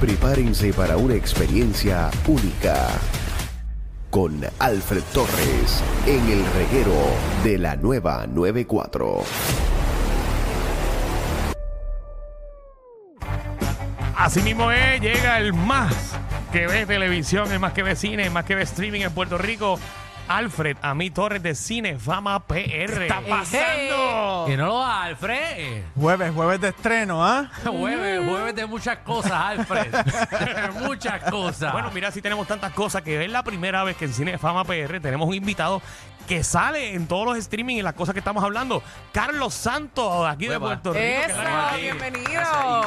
Prepárense 0.00 0.72
para 0.72 0.96
una 0.96 1.14
experiencia 1.14 2.10
única 2.26 2.88
con 4.08 4.40
Alfred 4.58 5.02
Torres 5.12 5.84
en 6.06 6.26
el 6.26 6.42
reguero 6.54 6.96
de 7.44 7.58
la 7.58 7.76
nueva 7.76 8.26
94. 8.26 9.22
Así 14.16 14.40
mismo 14.40 14.72
es, 14.72 15.02
llega 15.02 15.38
el 15.38 15.52
más 15.52 15.94
que 16.50 16.66
ve 16.66 16.86
televisión, 16.86 17.52
el 17.52 17.60
más 17.60 17.74
que 17.74 17.82
ve 17.82 17.94
cine, 17.94 18.24
el 18.24 18.30
más 18.30 18.46
que 18.46 18.54
ve 18.54 18.62
streaming 18.62 19.02
en 19.02 19.12
Puerto 19.12 19.36
Rico. 19.36 19.78
Alfred, 20.30 20.76
a 20.80 20.94
mí 20.94 21.10
Torres 21.10 21.42
de 21.42 21.56
Cine 21.56 21.98
Fama 21.98 22.38
PR. 22.46 22.54
¿Qué 22.54 22.84
está 23.02 23.20
pasando? 23.20 24.44
Que 24.46 24.56
no 24.56 24.66
lo 24.66 24.78
da, 24.78 25.02
Alfred. 25.02 25.82
Jueves, 25.96 26.32
jueves 26.32 26.60
de 26.60 26.68
estreno, 26.68 27.26
¿ah? 27.26 27.50
Jueves, 27.64 28.24
jueves 28.24 28.54
de 28.54 28.64
muchas 28.64 28.98
cosas, 28.98 29.32
Alfred. 29.32 29.92
muchas 30.86 31.28
cosas. 31.28 31.72
Bueno, 31.72 31.90
mira, 31.92 32.12
si 32.12 32.22
tenemos 32.22 32.46
tantas 32.46 32.72
cosas 32.72 33.02
que 33.02 33.24
es 33.24 33.28
la 33.28 33.42
primera 33.42 33.82
vez 33.82 33.96
que 33.96 34.04
en 34.04 34.14
Cine 34.14 34.38
Fama 34.38 34.62
PR 34.62 35.00
tenemos 35.00 35.28
un 35.28 35.34
invitado 35.34 35.82
que 36.30 36.44
sale 36.44 36.94
en 36.94 37.08
todos 37.08 37.26
los 37.26 37.36
streaming 37.38 37.78
y 37.78 37.82
las 37.82 37.94
cosas 37.94 38.12
que 38.12 38.20
estamos 38.20 38.44
hablando. 38.44 38.84
Carlos 39.12 39.52
Santos, 39.52 40.28
aquí 40.28 40.46
de. 40.46 40.60
Puerto 40.60 40.92
Rico. 40.92 41.02
que 41.02 41.24
Eso, 41.24 41.40
bienvenido. 41.80 42.40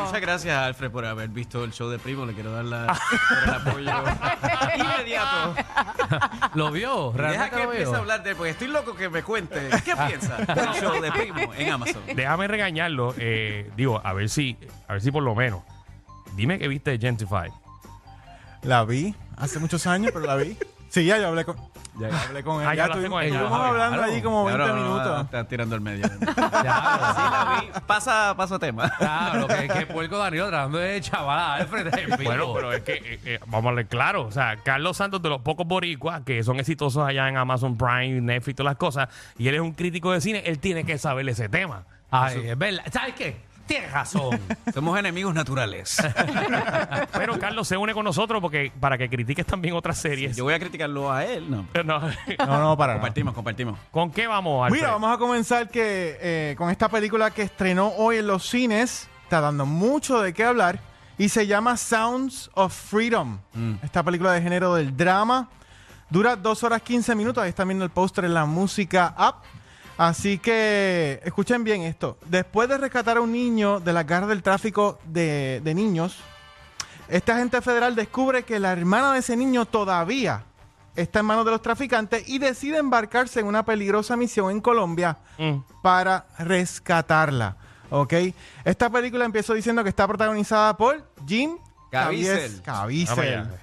Muchas 0.06 0.22
gracias, 0.22 0.58
Alfred, 0.58 0.90
por 0.90 1.04
haber 1.04 1.28
visto 1.28 1.62
el 1.66 1.74
show 1.74 1.90
de 1.90 2.00
Primo. 2.00 2.26
Le 2.26 2.34
quiero 2.34 2.54
dar 2.54 2.64
la, 2.64 2.98
por 3.66 3.82
el 3.82 3.90
apoyo 3.90 4.16
inmediato. 4.98 5.56
¿Lo 6.54 6.72
vio? 6.72 7.12
Deja 7.12 7.18
¿Realmente 7.18 7.50
que 7.50 7.64
lo 7.64 7.72
empiece 7.74 7.94
a 7.94 7.98
hablar 7.98 8.24
de 8.24 8.30
él, 8.30 8.36
porque 8.38 8.52
estoy 8.52 8.68
loco 8.70 8.96
que 8.96 9.10
me 9.10 9.24
cuente. 9.24 9.70
¿Qué 9.84 9.94
piensa 9.94 10.38
del 10.38 10.82
show 10.82 11.02
de 11.02 11.12
Primo 11.12 11.54
en 11.54 11.70
Amazon? 11.70 12.02
Déjame 12.16 12.48
regañarlo, 12.48 13.14
eh, 13.18 13.70
digo, 13.76 14.00
a 14.02 14.14
ver 14.14 14.30
si, 14.30 14.58
a 14.88 14.94
ver 14.94 15.02
si 15.02 15.12
por 15.12 15.22
lo 15.22 15.36
menos. 15.36 15.64
Dime 16.38 16.58
que 16.60 16.70
viste 16.70 16.98
Gentify. 16.98 17.52
La 18.62 18.86
vi 18.86 19.14
hace 19.36 19.60
muchos 19.60 19.86
años, 19.86 20.12
pero 20.14 20.26
la 20.28 20.38
vi. 20.38 20.58
Sí, 20.94 21.06
ya 21.06 21.18
yo 21.18 21.30
hablé 21.30 21.44
con, 21.44 21.56
Ya, 22.00 22.08
hablé 22.28 22.44
con 22.44 22.62
él. 22.62 22.68
Ah, 22.68 22.76
ya 22.76 22.76
ya 22.76 22.84
hablaste 22.84 23.08
estuvi- 23.08 23.10
con 23.10 23.24
ella. 23.24 23.34
estuvimos 23.36 23.60
Ah, 23.60 23.68
hablando 23.70 23.98
claro. 23.98 24.12
allí 24.14 24.22
como 24.22 24.46
20 24.46 24.62
Ahora 24.62 24.74
no, 24.76 24.80
no, 24.80 24.90
minutos. 24.92 25.26
Está 25.26 25.48
tirando 25.48 25.76
el 25.76 25.82
medio. 25.82 26.06
Sí, 26.20 26.26
Ya, 26.28 26.64
la 27.32 27.62
vi. 27.62 27.80
Pasa, 27.88 28.34
pasa 28.38 28.60
tema. 28.60 28.92
Claro, 29.00 29.48
que, 29.48 29.68
que 29.70 29.86
puerco 29.88 30.20
Danilo 30.20 30.50
tratando 30.50 30.78
de 30.78 31.02
chaval 31.02 31.40
a 31.40 31.54
Alfred 31.56 31.88
en 31.98 32.06
vivo. 32.18 32.24
Bueno, 32.24 32.54
pero 32.54 32.74
es 32.74 32.84
que, 32.84 32.94
eh, 32.94 33.20
eh, 33.26 33.40
vamos 33.48 33.66
a 33.66 33.70
hablar 33.70 33.88
claro, 33.88 34.22
o 34.28 34.32
sea, 34.32 34.58
Carlos 34.64 34.96
Santos 34.98 35.20
de 35.24 35.30
los 35.30 35.42
pocos 35.42 35.66
boricuas 35.66 36.22
que 36.22 36.44
son 36.44 36.60
exitosos 36.60 37.04
allá 37.08 37.28
en 37.28 37.38
Amazon 37.38 37.76
Prime, 37.76 38.22
Netflix, 38.22 38.54
y 38.54 38.56
todas 38.56 38.70
las 38.74 38.78
cosas, 38.78 39.10
y 39.40 39.48
él 39.48 39.56
es 39.56 39.62
un 39.62 39.74
crítico 39.74 40.12
de 40.12 40.22
cine, 40.22 40.44
él 40.46 40.60
tiene 40.60 40.84
que 40.84 41.00
saber 41.00 41.28
ese 41.28 41.50
tema. 41.50 41.86
Ay, 42.12 42.50
es 42.50 42.56
verdad. 42.58 42.84
¿Sabes 42.94 43.16
qué? 43.16 43.36
Tienes 43.66 43.92
razón. 43.92 44.40
Somos 44.74 44.98
enemigos 45.00 45.34
naturales. 45.34 45.98
Pero 47.14 47.40
Carlos 47.40 47.68
se 47.68 47.78
une 47.78 47.94
con 47.94 48.04
nosotros 48.04 48.42
porque 48.42 48.72
para 48.80 48.98
que 48.98 49.10
critiques 49.10 49.46
también 49.46 49.74
otras 49.76 49.98
series. 49.98 50.36
Yo 50.36 50.44
voy 50.44 50.54
a 50.54 50.60
criticarlo 50.60 51.12
a 51.12 51.26
él. 51.26 51.50
No. 51.50 51.66
No. 51.84 52.00
No, 52.00 52.60
no, 52.60 52.78
para 52.78 52.94
nada. 52.94 53.02
Compartimos, 53.02 53.34
compartimos. 53.34 53.80
¿Con 53.92 54.10
qué 54.12 54.26
vamos, 54.26 54.66
Alfred? 54.66 54.80
Mira, 54.80 54.92
vamos 54.94 55.14
a 55.14 55.18
comenzar 55.18 55.70
que 55.70 56.18
eh, 56.22 56.56
con 56.58 56.70
esta 56.70 56.88
película 56.90 57.32
que 57.32 57.42
estrenó 57.42 57.90
hoy 57.98 58.18
en 58.18 58.28
los 58.28 58.48
cines. 58.48 59.10
Está 59.24 59.42
dando 59.42 59.66
mucho 59.66 60.22
de 60.22 60.34
qué 60.34 60.44
hablar. 60.46 60.80
Y 61.18 61.30
se 61.30 61.46
llama 61.46 61.78
Sounds 61.78 62.50
of 62.54 62.74
Freedom. 62.74 63.38
Esta 63.84 64.02
película 64.04 64.32
de 64.34 64.42
género 64.42 64.76
del 64.76 64.96
drama. 64.96 65.50
Dura 66.10 66.36
2 66.36 66.64
horas 66.64 66.82
15 66.82 67.16
minutos. 67.16 67.44
Ahí 67.44 67.50
están 67.50 67.68
viendo 67.68 67.84
el 67.86 67.92
póster 67.92 68.26
en 68.26 68.34
la 68.34 68.46
música 68.46 69.14
app. 69.18 69.44
Así 69.98 70.40
que 70.40 71.22
escuchen 71.24 71.64
bien 71.64 71.82
esto. 71.84 72.18
Después 72.26 72.68
de 72.70 72.78
rescatar 72.78 73.18
a 73.18 73.22
un 73.22 73.32
niño 73.32 73.80
de 73.80 73.94
las 73.94 74.06
garras 74.08 74.30
del 74.30 74.42
tráfico 74.42 75.00
de, 75.06 75.62
de 75.64 75.74
niños, 75.76 76.18
este 77.10 77.32
agente 77.32 77.62
federal 77.62 77.96
descubre 77.96 78.44
que 78.44 78.60
la 78.60 78.72
hermana 78.72 79.14
de 79.14 79.20
ese 79.20 79.36
niño 79.36 79.66
todavía 79.66 80.44
está 80.96 81.20
en 81.20 81.26
manos 81.26 81.46
de 81.46 81.52
los 81.52 81.62
traficantes 81.62 82.28
y 82.28 82.40
decide 82.40 82.78
embarcarse 82.78 83.40
en 83.40 83.48
una 83.48 83.64
peligrosa 83.66 84.16
misión 84.16 84.52
en 84.52 84.62
Colombia 84.62 85.18
Mm. 85.38 85.58
para 85.82 86.26
rescatarla. 86.40 87.58
¿Ok? 87.90 88.14
Esta 88.66 88.90
película 88.90 89.26
empiezo 89.26 89.54
diciendo 89.54 89.84
que 89.84 89.90
está 89.90 90.08
protagonizada 90.08 90.76
por 90.76 91.04
Jim 91.28 91.58
Caviezel. 91.92 92.62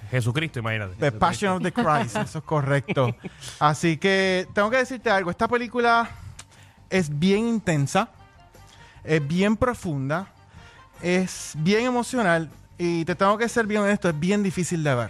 Jesucristo, 0.09 0.59
imagínate. 0.59 0.95
The 0.95 1.11
Passion 1.11 1.51
of 1.53 1.63
the 1.63 1.71
Christ, 1.73 2.15
eso 2.15 2.37
es 2.39 2.43
correcto. 2.45 3.13
Así 3.59 3.97
que 3.97 4.47
tengo 4.53 4.69
que 4.69 4.77
decirte 4.77 5.09
algo, 5.09 5.31
esta 5.31 5.47
película 5.49 6.09
es 6.91 7.17
bien 7.19 7.47
intensa, 7.47 8.09
es 9.03 9.25
bien 9.27 9.57
profunda, 9.57 10.27
es 11.01 11.53
bien 11.57 11.85
emocional 11.85 12.49
y 12.77 13.05
te 13.05 13.15
tengo 13.15 13.37
que 13.37 13.49
ser 13.49 13.65
bien 13.67 13.81
honesto, 13.81 14.09
es 14.09 14.19
bien 14.19 14.43
difícil 14.43 14.83
de 14.83 14.93
ver. 14.95 15.09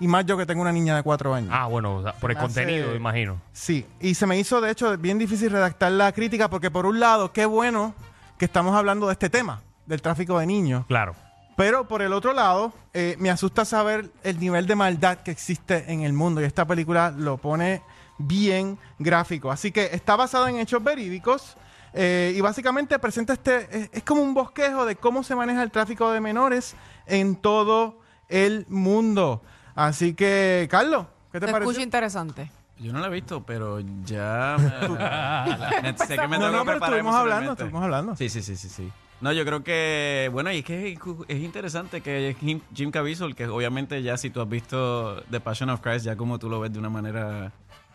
Y 0.00 0.08
más 0.08 0.26
yo 0.26 0.36
que 0.36 0.46
tengo 0.46 0.62
una 0.62 0.72
niña 0.72 0.96
de 0.96 1.02
cuatro 1.02 1.32
años. 1.34 1.50
Ah, 1.52 1.66
bueno, 1.66 1.96
o 1.96 2.02
sea, 2.02 2.12
por 2.14 2.30
el 2.32 2.36
Me 2.36 2.42
hace- 2.44 2.54
contenido, 2.62 2.94
imagino. 2.96 3.40
Sí, 3.52 3.86
y 4.00 4.14
se 4.14 4.26
me 4.26 4.36
hizo 4.38 4.60
de 4.60 4.70
hecho 4.70 4.96
bien 4.98 5.18
difícil 5.18 5.50
redactar 5.50 5.92
la 5.92 6.10
crítica 6.12 6.50
porque 6.50 6.70
por 6.70 6.86
un 6.86 6.98
lado, 6.98 7.32
qué 7.32 7.46
bueno 7.46 7.94
que 8.38 8.44
estamos 8.46 8.74
hablando 8.74 9.06
de 9.06 9.12
este 9.12 9.30
tema, 9.30 9.60
del 9.86 10.02
tráfico 10.02 10.38
de 10.38 10.46
niños. 10.46 10.84
Claro. 10.86 11.14
Pero 11.56 11.86
por 11.86 12.02
el 12.02 12.12
otro 12.14 12.32
lado, 12.32 12.72
eh, 12.94 13.14
me 13.20 13.30
asusta 13.30 13.64
saber 13.64 14.10
el 14.24 14.40
nivel 14.40 14.66
de 14.66 14.74
maldad 14.74 15.18
que 15.18 15.30
existe 15.30 15.92
en 15.92 16.00
el 16.00 16.12
mundo 16.14 16.40
y 16.40 16.44
esta 16.44 16.64
película 16.64 17.12
lo 17.16 17.36
pone 17.36 17.82
bien 18.18 18.78
gráfico. 18.98 19.50
Así 19.50 19.72
que 19.72 19.90
está 19.92 20.16
basada 20.16 20.48
en 20.50 20.56
hechos 20.58 20.82
verídicos 20.82 21.56
eh, 21.94 22.32
y 22.36 22.40
básicamente 22.40 22.98
presenta 22.98 23.32
este, 23.34 23.68
es, 23.78 23.90
es 23.92 24.02
como 24.02 24.22
un 24.22 24.34
bosquejo 24.34 24.84
de 24.86 24.96
cómo 24.96 25.22
se 25.22 25.34
maneja 25.34 25.62
el 25.62 25.70
tráfico 25.70 26.10
de 26.12 26.20
menores 26.20 26.74
en 27.06 27.36
todo 27.36 27.98
el 28.28 28.66
mundo. 28.68 29.42
Así 29.74 30.14
que, 30.14 30.68
Carlos, 30.70 31.06
¿qué 31.32 31.40
te 31.40 31.46
Se 31.46 31.52
parece? 31.52 31.70
escucha 31.70 31.82
interesante. 31.84 32.50
Yo 32.78 32.92
no 32.92 32.98
la 33.00 33.06
he 33.06 33.10
visto, 33.10 33.42
pero 33.44 33.78
ya. 34.04 34.56
me- 35.82 35.96
sé 35.98 36.16
que 36.18 36.28
me 36.28 36.38
No, 36.38 36.46
tengo 36.46 36.50
no, 36.52 36.58
que 36.60 36.64
pero 36.64 36.64
preparar 36.64 36.82
estuvimos 36.94 37.14
hablando, 37.14 37.52
estuvimos 37.52 37.82
hablando. 37.84 38.16
Sí, 38.16 38.28
sí, 38.28 38.42
sí, 38.42 38.56
sí, 38.56 38.68
sí. 38.68 38.90
No, 39.20 39.32
yo 39.32 39.44
creo 39.44 39.62
que, 39.62 40.28
bueno, 40.32 40.50
y 40.50 40.58
es 40.58 40.64
que 40.64 40.92
es, 40.94 40.98
es 41.28 41.38
interesante 41.42 42.00
que 42.00 42.36
Jim, 42.40 42.60
Jim 42.74 42.90
Caviezel, 42.90 43.36
que 43.36 43.46
obviamente 43.46 44.02
ya 44.02 44.16
si 44.16 44.30
tú 44.30 44.40
has 44.40 44.48
visto 44.48 45.22
The 45.30 45.38
Passion 45.38 45.70
of 45.70 45.80
Christ, 45.80 46.04
ya 46.06 46.16
como 46.16 46.40
tú 46.40 46.48
lo 46.48 46.58
ves 46.58 46.72
de 46.72 46.80
una 46.80 46.90
manera 46.90 47.52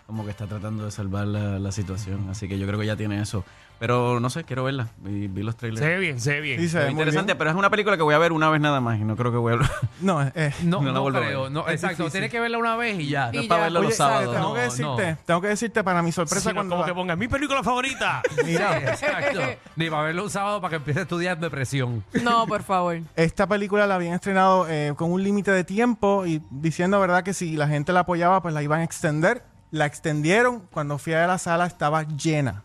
como 0.07 0.23
que 0.25 0.31
está 0.31 0.47
tratando 0.47 0.85
de 0.85 0.91
salvar 0.91 1.27
la, 1.27 1.59
la 1.59 1.71
situación. 1.71 2.27
Así 2.29 2.47
que 2.47 2.57
yo 2.57 2.65
creo 2.65 2.79
que 2.79 2.85
ya 2.85 2.95
tiene 2.95 3.21
eso. 3.21 3.43
Pero 3.79 4.19
no 4.19 4.31
sé, 4.31 4.43
quiero 4.43 4.63
verla. 4.63 4.87
Vi, 5.03 5.27
vi 5.27 5.43
los 5.43 5.55
trailers. 5.55 5.79
Se 5.81 5.87
ve 5.87 5.99
bien, 5.99 6.19
se 6.19 6.31
ve 6.33 6.41
bien. 6.41 6.59
Sí, 6.59 6.67
se 6.67 6.79
ve 6.79 6.85
muy 6.85 6.93
interesante, 6.93 7.33
bien. 7.33 7.37
pero 7.37 7.49
es 7.51 7.55
una 7.55 7.69
película 7.69 7.95
que 7.95 8.01
voy 8.01 8.15
a 8.15 8.17
ver 8.17 8.31
una 8.31 8.49
vez 8.49 8.59
nada 8.59 8.81
más 8.81 8.97
y 8.99 9.03
no 9.03 9.15
creo 9.15 9.31
que 9.31 9.37
voy 9.37 9.53
a 9.53 9.59
No, 10.01 10.23
eh, 10.23 10.51
No, 10.63 10.81
No 10.81 10.91
no, 10.93 11.09
la 11.11 11.19
a 11.19 11.21
creo. 11.21 11.43
ver. 11.43 11.51
No, 11.51 11.59
exacto. 11.69 11.89
difícil. 12.05 12.11
Tienes 12.13 12.31
que 12.31 12.39
verla 12.39 12.57
una 12.57 12.75
vez 12.75 12.99
y 12.99 13.09
ya. 13.09 13.31
No 13.31 13.39
es 13.41 13.45
para 13.47 13.59
ya. 13.59 13.63
verla 13.65 13.79
Oye, 13.81 13.87
los 13.89 13.95
¿sabes? 13.97 14.15
sábados. 14.25 14.35
tengo 14.35 14.47
No, 14.49 14.55
que 14.55 14.61
decirte, 14.61 15.11
no. 15.11 15.17
tengo 15.25 15.41
que 15.41 15.47
decirte 15.49 15.83
para 15.83 16.01
mi 16.01 16.11
sorpresa 16.11 16.49
no, 16.49 16.55
cuando 16.55 16.75
como 16.75 16.85
que 16.87 16.93
ponga 16.95 17.15
mi 17.15 17.27
película 17.27 17.61
favorita. 17.61 18.23
Mira, 18.45 18.77
Exacto. 18.79 19.41
Ni 19.75 19.89
para 19.91 20.03
verlo 20.03 20.23
un 20.23 20.29
sábado 20.31 20.59
para 20.59 20.69
que 20.71 20.75
empiece 20.77 21.01
a 21.01 21.03
estudiar 21.03 21.37
depresión. 21.39 22.03
No, 22.23 22.47
por 22.47 22.63
favor. 22.63 22.97
Esta 23.15 23.45
película 23.45 23.85
la 23.85 23.95
habían 23.95 24.13
estrenado 24.15 24.65
eh, 24.67 24.93
con 24.95 25.11
un 25.11 25.21
límite 25.21 25.51
de 25.51 25.63
tiempo 25.63 26.25
y 26.25 26.41
diciendo, 26.49 26.99
¿verdad?, 26.99 27.21
que 27.23 27.33
si 27.35 27.55
la 27.57 27.67
gente 27.67 27.93
la 27.93 27.99
apoyaba, 27.99 28.41
pues 28.41 28.55
la 28.55 28.63
iban 28.63 28.79
a 28.79 28.83
extender. 28.85 29.43
La 29.71 29.85
extendieron. 29.85 30.61
Cuando 30.71 30.97
fui 30.97 31.13
a 31.13 31.27
la 31.27 31.37
sala 31.37 31.65
estaba 31.65 32.03
llena. 32.03 32.63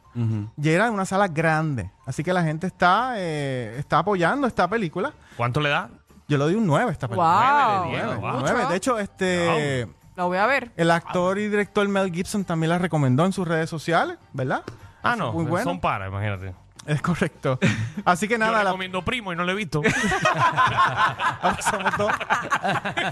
Llena 0.56 0.84
de 0.84 0.90
una 0.90 1.06
sala 1.06 1.28
grande. 1.28 1.90
Así 2.04 2.22
que 2.22 2.32
la 2.32 2.42
gente 2.42 2.66
está, 2.66 3.14
eh, 3.16 3.76
está 3.78 3.98
apoyando 3.98 4.46
esta 4.46 4.68
película. 4.68 5.12
¿Cuánto 5.36 5.60
le 5.60 5.70
da? 5.70 5.88
Yo 6.28 6.38
le 6.38 6.44
doy 6.44 6.54
un 6.54 6.66
9 6.66 6.90
a 6.90 6.92
esta 6.92 7.08
película. 7.08 7.82
Wow. 7.84 7.92
Nueve 8.40 8.58
de 8.58 8.64
wow. 8.64 8.72
hecho, 8.72 8.98
este... 8.98 9.88
La 10.14 10.24
voy 10.24 10.36
a 10.36 10.46
ver. 10.46 10.70
El 10.76 10.90
actor 10.90 11.38
y 11.38 11.48
director 11.48 11.88
Mel 11.88 12.12
Gibson 12.12 12.44
también 12.44 12.70
la 12.70 12.78
recomendó 12.78 13.24
en 13.24 13.32
sus 13.32 13.48
redes 13.48 13.70
sociales, 13.70 14.18
¿verdad? 14.32 14.62
Ah, 15.02 15.14
Eso 15.14 15.24
no. 15.24 15.32
Muy 15.32 15.46
bueno. 15.46 15.64
Son 15.64 15.80
para, 15.80 16.08
imagínate. 16.08 16.54
Es 16.84 17.00
correcto. 17.00 17.58
Así 18.04 18.26
que 18.26 18.34
Yo 18.34 18.38
nada, 18.38 18.52
la- 18.58 18.64
recomiendo 18.64 19.04
Primo 19.04 19.32
y 19.32 19.36
no 19.36 19.44
lo 19.44 19.52
he 19.52 19.54
visto. 19.54 19.82
somos 21.70 21.96
dos. 21.96 22.12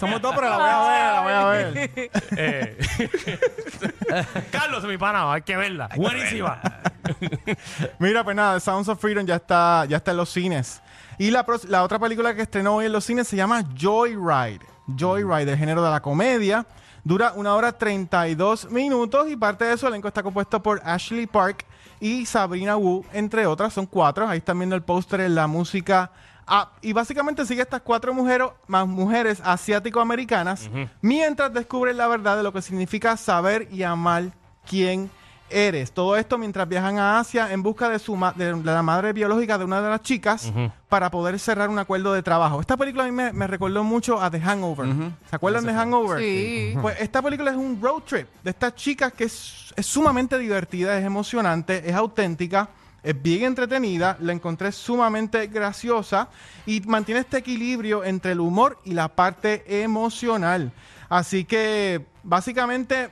somos 0.00 0.20
dos, 0.20 0.34
pero 0.34 0.48
la 0.48 0.56
voy 0.56 0.68
a 0.70 0.80
ver, 0.90 1.12
la 1.14 1.20
voy 1.22 1.32
a 1.32 1.44
ver. 1.46 1.90
Eh, 2.36 2.78
Carlos, 4.50 4.84
mi 4.84 4.98
pana, 4.98 5.32
hay 5.32 5.42
que 5.42 5.56
verla. 5.56 5.88
Buenísima. 5.96 6.60
Mira, 7.98 8.24
pues 8.24 8.36
nada, 8.36 8.58
Sounds 8.60 8.88
of 8.88 9.00
Freedom 9.00 9.24
ya 9.26 9.36
está, 9.36 9.84
ya 9.86 9.98
está 9.98 10.10
en 10.10 10.16
los 10.16 10.30
cines. 10.30 10.82
Y 11.18 11.30
la, 11.30 11.44
la 11.68 11.82
otra 11.84 11.98
película 11.98 12.34
que 12.34 12.42
estrenó 12.42 12.76
hoy 12.76 12.86
en 12.86 12.92
los 12.92 13.04
cines 13.04 13.28
se 13.28 13.36
llama 13.36 13.62
Joyride. 13.78 14.60
Joyride, 14.98 15.44
del 15.46 15.58
género 15.58 15.82
de 15.82 15.90
la 15.90 16.00
comedia. 16.00 16.66
Dura 17.04 17.32
una 17.34 17.54
hora 17.54 17.72
32 17.72 18.70
minutos 18.70 19.28
y 19.30 19.36
parte 19.36 19.64
de 19.64 19.78
su 19.78 19.86
elenco 19.86 20.08
está 20.08 20.22
compuesto 20.22 20.62
por 20.62 20.82
Ashley 20.84 21.26
Park 21.26 21.64
y 22.00 22.26
Sabrina 22.26 22.76
Wu, 22.76 23.04
entre 23.12 23.46
otras. 23.46 23.72
Son 23.72 23.86
cuatro. 23.86 24.26
Ahí 24.28 24.38
están 24.38 24.58
viendo 24.58 24.74
el 24.74 24.82
póster 24.82 25.20
en 25.20 25.34
la 25.34 25.46
música. 25.46 26.10
app. 26.46 26.78
y 26.82 26.92
básicamente 26.92 27.46
sigue 27.46 27.62
estas 27.62 27.82
cuatro 27.82 28.12
mujeres, 28.12 28.48
más 28.66 28.86
mujeres 28.86 29.40
asiático-americanas 29.44 30.68
mientras 31.00 31.52
descubren 31.52 31.96
la 31.96 32.08
verdad 32.08 32.36
de 32.36 32.42
lo 32.42 32.52
que 32.52 32.60
significa 32.60 33.16
saber 33.16 33.68
y 33.70 33.84
amar 33.84 34.32
quién 34.66 35.10
eres. 35.50 35.92
Todo 35.92 36.16
esto 36.16 36.38
mientras 36.38 36.68
viajan 36.68 36.98
a 36.98 37.18
Asia 37.20 37.52
en 37.52 37.62
busca 37.62 37.88
de, 37.88 37.98
su 37.98 38.16
ma- 38.16 38.32
de 38.32 38.54
la 38.56 38.82
madre 38.82 39.12
biológica 39.12 39.58
de 39.58 39.64
una 39.64 39.80
de 39.82 39.88
las 39.90 40.02
chicas 40.02 40.52
para 40.88 41.10
poder 41.10 41.38
cerrar 41.38 41.68
un 41.68 41.78
acuerdo 41.78 42.12
de 42.12 42.22
trabajo. 42.22 42.60
Esta 42.60 42.76
película 42.76 43.04
a 43.04 43.06
mí 43.06 43.12
me, 43.12 43.32
me 43.32 43.46
recordó 43.46 43.84
mucho 43.84 44.20
a 44.20 44.30
The 44.30 44.40
Hangover. 44.40 44.86
¿Se 45.28 45.36
acuerdan 45.36 45.64
de 45.64 45.72
Hangover? 45.72 46.18
Sí. 46.20 46.74
Pues 46.80 47.00
esta 47.00 47.22
película 47.22 47.50
es 47.50 47.56
un 47.56 47.78
road 47.80 48.02
trip 48.02 48.26
de 48.42 48.50
estas 48.50 48.74
chicas 48.74 49.12
que 49.12 49.24
es, 49.24 49.72
es 49.76 49.86
sumamente 49.86 50.38
divertida, 50.38 50.98
es 50.98 51.04
emocionante, 51.04 51.88
es 51.88 51.94
auténtica, 51.94 52.68
es 53.02 53.20
bien 53.22 53.44
entretenida, 53.44 54.16
la 54.20 54.32
encontré 54.32 54.72
sumamente 54.72 55.46
graciosa 55.46 56.28
y 56.66 56.80
mantiene 56.82 57.20
este 57.22 57.38
equilibrio 57.38 58.04
entre 58.04 58.32
el 58.32 58.40
humor 58.40 58.78
y 58.84 58.92
la 58.92 59.08
parte 59.08 59.82
emocional. 59.82 60.70
Así 61.08 61.44
que 61.44 62.04
básicamente 62.22 63.10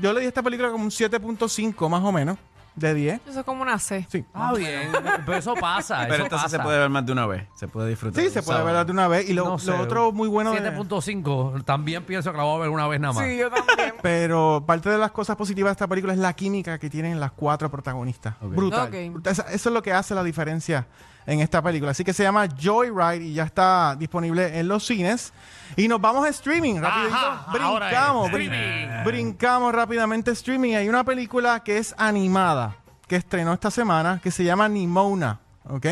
yo 0.00 0.12
le 0.12 0.20
di 0.20 0.26
a 0.26 0.28
esta 0.28 0.42
película 0.42 0.70
como 0.70 0.84
un 0.84 0.90
7.5 0.90 1.88
más 1.88 2.02
o 2.02 2.12
menos 2.12 2.36
de 2.76 2.94
10. 2.94 3.20
Eso 3.28 3.40
es 3.40 3.44
como 3.44 3.62
una 3.62 3.78
C. 3.78 4.06
Sí. 4.08 4.24
Ah, 4.32 4.52
bien. 4.56 4.90
Pero 5.26 5.36
eso 5.38 5.54
pasa. 5.54 6.02
Pero 6.02 6.14
eso 6.14 6.22
entonces 6.24 6.44
pasa. 6.44 6.56
se 6.56 6.62
puede 6.62 6.78
ver 6.78 6.88
más 6.88 7.04
de 7.04 7.12
una 7.12 7.26
vez. 7.26 7.46
Se 7.56 7.66
puede 7.68 7.90
disfrutar. 7.90 8.22
Sí, 8.22 8.30
se 8.30 8.42
puede 8.42 8.58
sábado. 8.60 8.76
ver 8.76 8.86
de 8.86 8.92
una 8.92 9.08
vez. 9.08 9.28
Y 9.28 9.32
lo, 9.34 9.44
No 9.44 9.50
lo 9.52 9.58
sé, 9.58 9.72
otro 9.72 10.12
muy 10.12 10.28
bueno 10.28 10.52
de- 10.52 10.60
7.5. 10.60 11.64
También 11.64 12.04
pienso 12.04 12.30
que 12.30 12.38
la 12.38 12.44
voy 12.44 12.56
a 12.56 12.60
ver 12.60 12.68
una 12.70 12.86
vez 12.86 13.00
nada 13.00 13.12
más. 13.12 13.24
Sí, 13.26 13.36
yo 13.36 13.50
también. 13.50 13.94
Pero 14.02 14.62
parte 14.66 14.88
de 14.88 14.98
las 14.98 15.10
cosas 15.10 15.36
positivas 15.36 15.70
de 15.70 15.72
esta 15.72 15.88
película 15.88 16.12
es 16.12 16.18
la 16.20 16.32
química 16.32 16.78
que 16.78 16.88
tienen 16.88 17.18
las 17.20 17.32
cuatro 17.32 17.70
protagonistas. 17.70 18.36
Ok. 18.40 18.54
Brutal. 18.54 18.88
Ok. 18.88 19.26
Esa- 19.26 19.50
Eso 19.50 19.68
es 19.68 19.72
lo 19.74 19.82
que 19.82 19.92
hace 19.92 20.14
la 20.14 20.22
diferencia 20.22 20.86
en 21.26 21.40
esta 21.40 21.62
película. 21.62 21.92
Así 21.92 22.04
que 22.04 22.12
se 22.12 22.22
llama 22.22 22.46
Joyride 22.60 23.24
y 23.24 23.34
ya 23.34 23.44
está 23.44 23.94
disponible 23.96 24.58
en 24.58 24.68
los 24.68 24.84
cines. 24.86 25.32
Y 25.76 25.86
nos 25.88 26.00
vamos 26.00 26.24
a 26.24 26.28
streaming. 26.28 26.80
Rapidito. 26.80 27.14
Ajá, 27.16 27.52
brincamos. 27.52 28.30
brin- 28.30 28.52
streaming. 28.52 29.04
brincamos 29.04 29.72
rápidamente 29.74 30.30
streaming. 30.32 30.74
Hay 30.74 30.88
una 30.88 31.04
película 31.04 31.62
que 31.62 31.78
es 31.78 31.94
animada 31.98 32.76
que 33.06 33.16
estrenó 33.16 33.52
esta 33.52 33.70
semana 33.70 34.20
que 34.22 34.30
se 34.30 34.44
llama 34.44 34.68
Nimona. 34.68 35.40
¿Ok? 35.68 35.86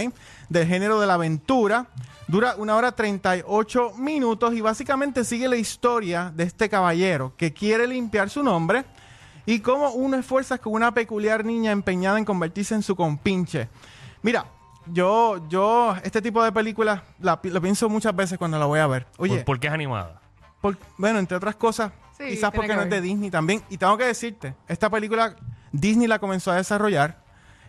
Del 0.49 0.67
género 0.67 0.99
de 1.01 1.07
la 1.07 1.15
aventura. 1.15 1.87
Dura 2.27 2.57
una 2.59 2.77
hora 2.77 2.93
38 2.93 3.93
minutos 3.97 4.53
y 4.55 4.61
básicamente 4.61 5.25
sigue 5.25 5.49
la 5.49 5.57
historia 5.57 6.31
de 6.35 6.45
este 6.45 6.69
caballero 6.69 7.33
que 7.37 7.53
quiere 7.55 7.87
limpiar 7.87 8.29
su 8.29 8.43
nombre 8.43 8.85
y 9.47 9.61
cómo 9.61 9.91
uno 9.93 10.19
esfuerza 10.19 10.59
con 10.59 10.75
una 10.75 10.93
peculiar 10.93 11.43
niña 11.45 11.71
empeñada 11.71 12.19
en 12.19 12.27
convertirse 12.27 12.75
en 12.75 12.83
su 12.83 12.95
compinche. 12.97 13.69
Mira, 14.21 14.45
yo, 14.93 15.47
yo, 15.49 15.97
este 16.03 16.21
tipo 16.23 16.43
de 16.43 16.53
películas 16.53 17.03
la 17.21 17.39
lo 17.43 17.61
pienso 17.61 17.89
muchas 17.89 18.15
veces 18.15 18.39
cuando 18.39 18.59
la 18.59 18.67
voy 18.67 18.81
a 18.81 18.87
ver. 18.87 19.07
Oye, 19.19 19.37
¿Por, 19.37 19.45
por 19.45 19.61
qué 19.61 19.67
es 19.69 19.73
animada? 19.73 20.21
por- 20.61 20.77
bueno, 20.97 21.19
entre 21.19 21.37
otras 21.37 21.57
cosas, 21.57 21.93
Sí, 22.17 22.25
quizás 22.31 22.51
porque 22.51 22.69
que 22.69 22.75
no 22.77 22.83
es 22.83 22.91
de. 22.91 23.01
Disney 23.01 23.31
también. 23.31 23.63
Y 23.71 23.77
tengo 23.79 23.97
que 23.97 24.05
decirte, 24.05 24.55
esta 24.67 24.91
película 24.91 25.37
Disney 25.71 26.07
la 26.09 26.19
comenzó 26.19 26.51
a 26.51 26.57
desarrollar 26.57 27.23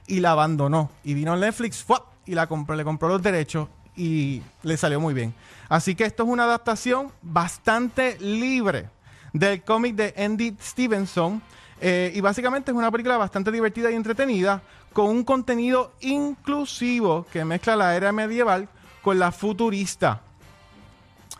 y 0.07 0.19
la 0.21 0.31
abandonó. 0.31 0.89
Y 1.04 1.13
vino 1.13 1.36
Netflix 1.38 1.86
y 2.25 2.33
la 2.33 2.48
compró, 2.48 2.75
le 2.75 2.83
compró 2.83 3.07
los 3.10 3.21
derechos 3.21 3.68
y 3.95 4.42
le 4.63 4.75
salió 4.77 5.00
muy 5.00 5.13
bien. 5.13 5.33
Así 5.68 5.94
que 5.94 6.06
esto 6.06 6.24
es 6.24 6.30
una 6.30 6.45
adaptación 6.45 7.12
bastante 7.21 8.18
libre 8.19 8.89
del 9.33 9.62
cómic 9.63 9.95
de 9.95 10.13
Andy 10.18 10.56
Stevenson. 10.60 11.42
Eh, 11.81 12.11
y 12.13 12.21
básicamente 12.21 12.71
es 12.71 12.77
una 12.77 12.91
película 12.91 13.17
bastante 13.17 13.51
divertida 13.51 13.89
y 13.91 13.95
entretenida 13.95 14.61
con 14.93 15.05
un 15.07 15.23
contenido 15.23 15.93
inclusivo 16.01 17.25
que 17.31 17.45
mezcla 17.45 17.75
la 17.75 17.95
era 17.95 18.11
medieval 18.11 18.67
con 19.01 19.19
la 19.19 19.31
futurista. 19.31 20.21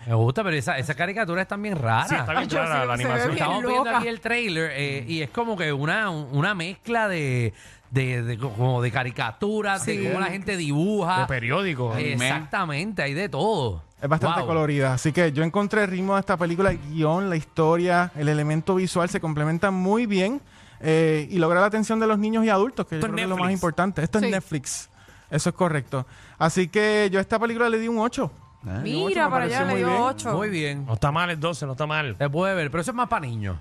Me 0.08 0.14
gusta, 0.16 0.44
pero 0.44 0.56
esa, 0.56 0.78
esa 0.78 0.96
caricatura 0.96 1.42
es 1.42 1.48
también 1.48 1.76
rara. 1.76 2.08
Sí, 2.08 2.16
está 2.16 2.32
bien 2.32 2.48
Yo 2.50 2.58
clara 2.62 2.82
sí, 2.82 2.88
la 2.88 2.98
se 2.98 3.04
ve 3.04 3.10
animación. 3.10 3.28
bien. 3.32 3.38
Estamos 3.44 3.64
viendo 3.64 3.84
loca. 3.86 3.98
aquí 3.98 4.08
el 4.08 4.22
trailer 4.22 4.72
eh, 4.74 5.06
y 5.08 5.22
es 5.22 5.30
como 5.30 5.58
que 5.58 5.74
una, 5.74 6.10
una 6.10 6.56
mezcla 6.56 7.08
de, 7.10 7.54
de, 7.92 8.24
de- 8.24 8.38
como 8.38 8.82
de 8.82 8.92
caricaturas, 8.92 9.84
Sí. 9.84 9.98
de 9.98 10.08
cómo 10.10 10.20
la 10.22 10.28
gente 10.28 10.56
dibuja. 10.58 11.22
De 11.22 11.26
periódico. 11.28 11.96
Eh, 11.98 12.14
Exactamente, 12.14 13.02
hay 13.04 13.14
de 13.14 13.28
todo. 13.30 13.84
Es 14.02 14.08
bastante 14.08 14.40
Wow. 14.40 14.48
colorida. 14.48 14.94
Así 14.94 15.12
que 15.12 15.32
yo 15.32 15.44
encontré 15.44 15.84
el 15.84 15.90
ritmo 15.90 16.14
de 16.16 16.22
esta 16.22 16.38
película, 16.38 16.72
el 16.72 16.80
guion, 16.80 17.30
la 17.30 17.36
historia, 17.36 18.12
el 18.16 18.30
elemento 18.30 18.76
visual 18.76 19.10
se 19.10 19.20
complementan 19.20 19.74
muy 19.74 20.06
bien 20.06 20.42
eh, 20.80 21.28
y 21.30 21.38
logra 21.38 21.60
la 21.60 21.68
atención 21.68 22.00
de 22.00 22.08
los 22.08 22.18
niños 22.18 22.46
y 22.46 22.50
adultos, 22.50 22.86
que 22.88 22.96
yo 22.96 23.02
creo 23.02 23.12
es 23.12 23.16
que 23.18 23.24
es 23.24 23.30
lo 23.30 23.36
más 23.38 23.52
importante. 23.52 24.02
Esto 24.02 24.20
Sí. 24.20 24.26
es 24.26 24.32
Netflix. 24.32 24.90
Eso 25.30 25.50
es 25.50 25.56
correcto. 25.56 26.06
Así 26.38 26.70
que 26.70 27.10
yo 27.12 27.20
a 27.20 27.22
esta 27.22 27.38
película 27.38 27.70
le 27.70 27.78
di 27.80 27.88
un 27.90 28.00
8. 28.00 28.32
Ah, 28.66 28.80
Mira, 28.82 29.30
para 29.30 29.46
allá 29.46 29.64
le 29.66 29.76
dio 29.78 29.88
bien. 29.88 30.02
8. 30.02 30.34
Muy 30.34 30.50
bien. 30.50 30.86
No 30.86 30.94
está 30.94 31.12
mal 31.12 31.30
el 31.30 31.40
12, 31.40 31.66
no 31.66 31.74
está 31.74 31.86
mal. 31.86 32.16
Se 32.18 32.30
puede 32.30 32.56
ver, 32.56 32.72
pero 32.72 32.82
eso 32.82 32.92
es 32.92 32.96
más 32.96 33.08
para 33.10 33.26
niños. 33.26 33.58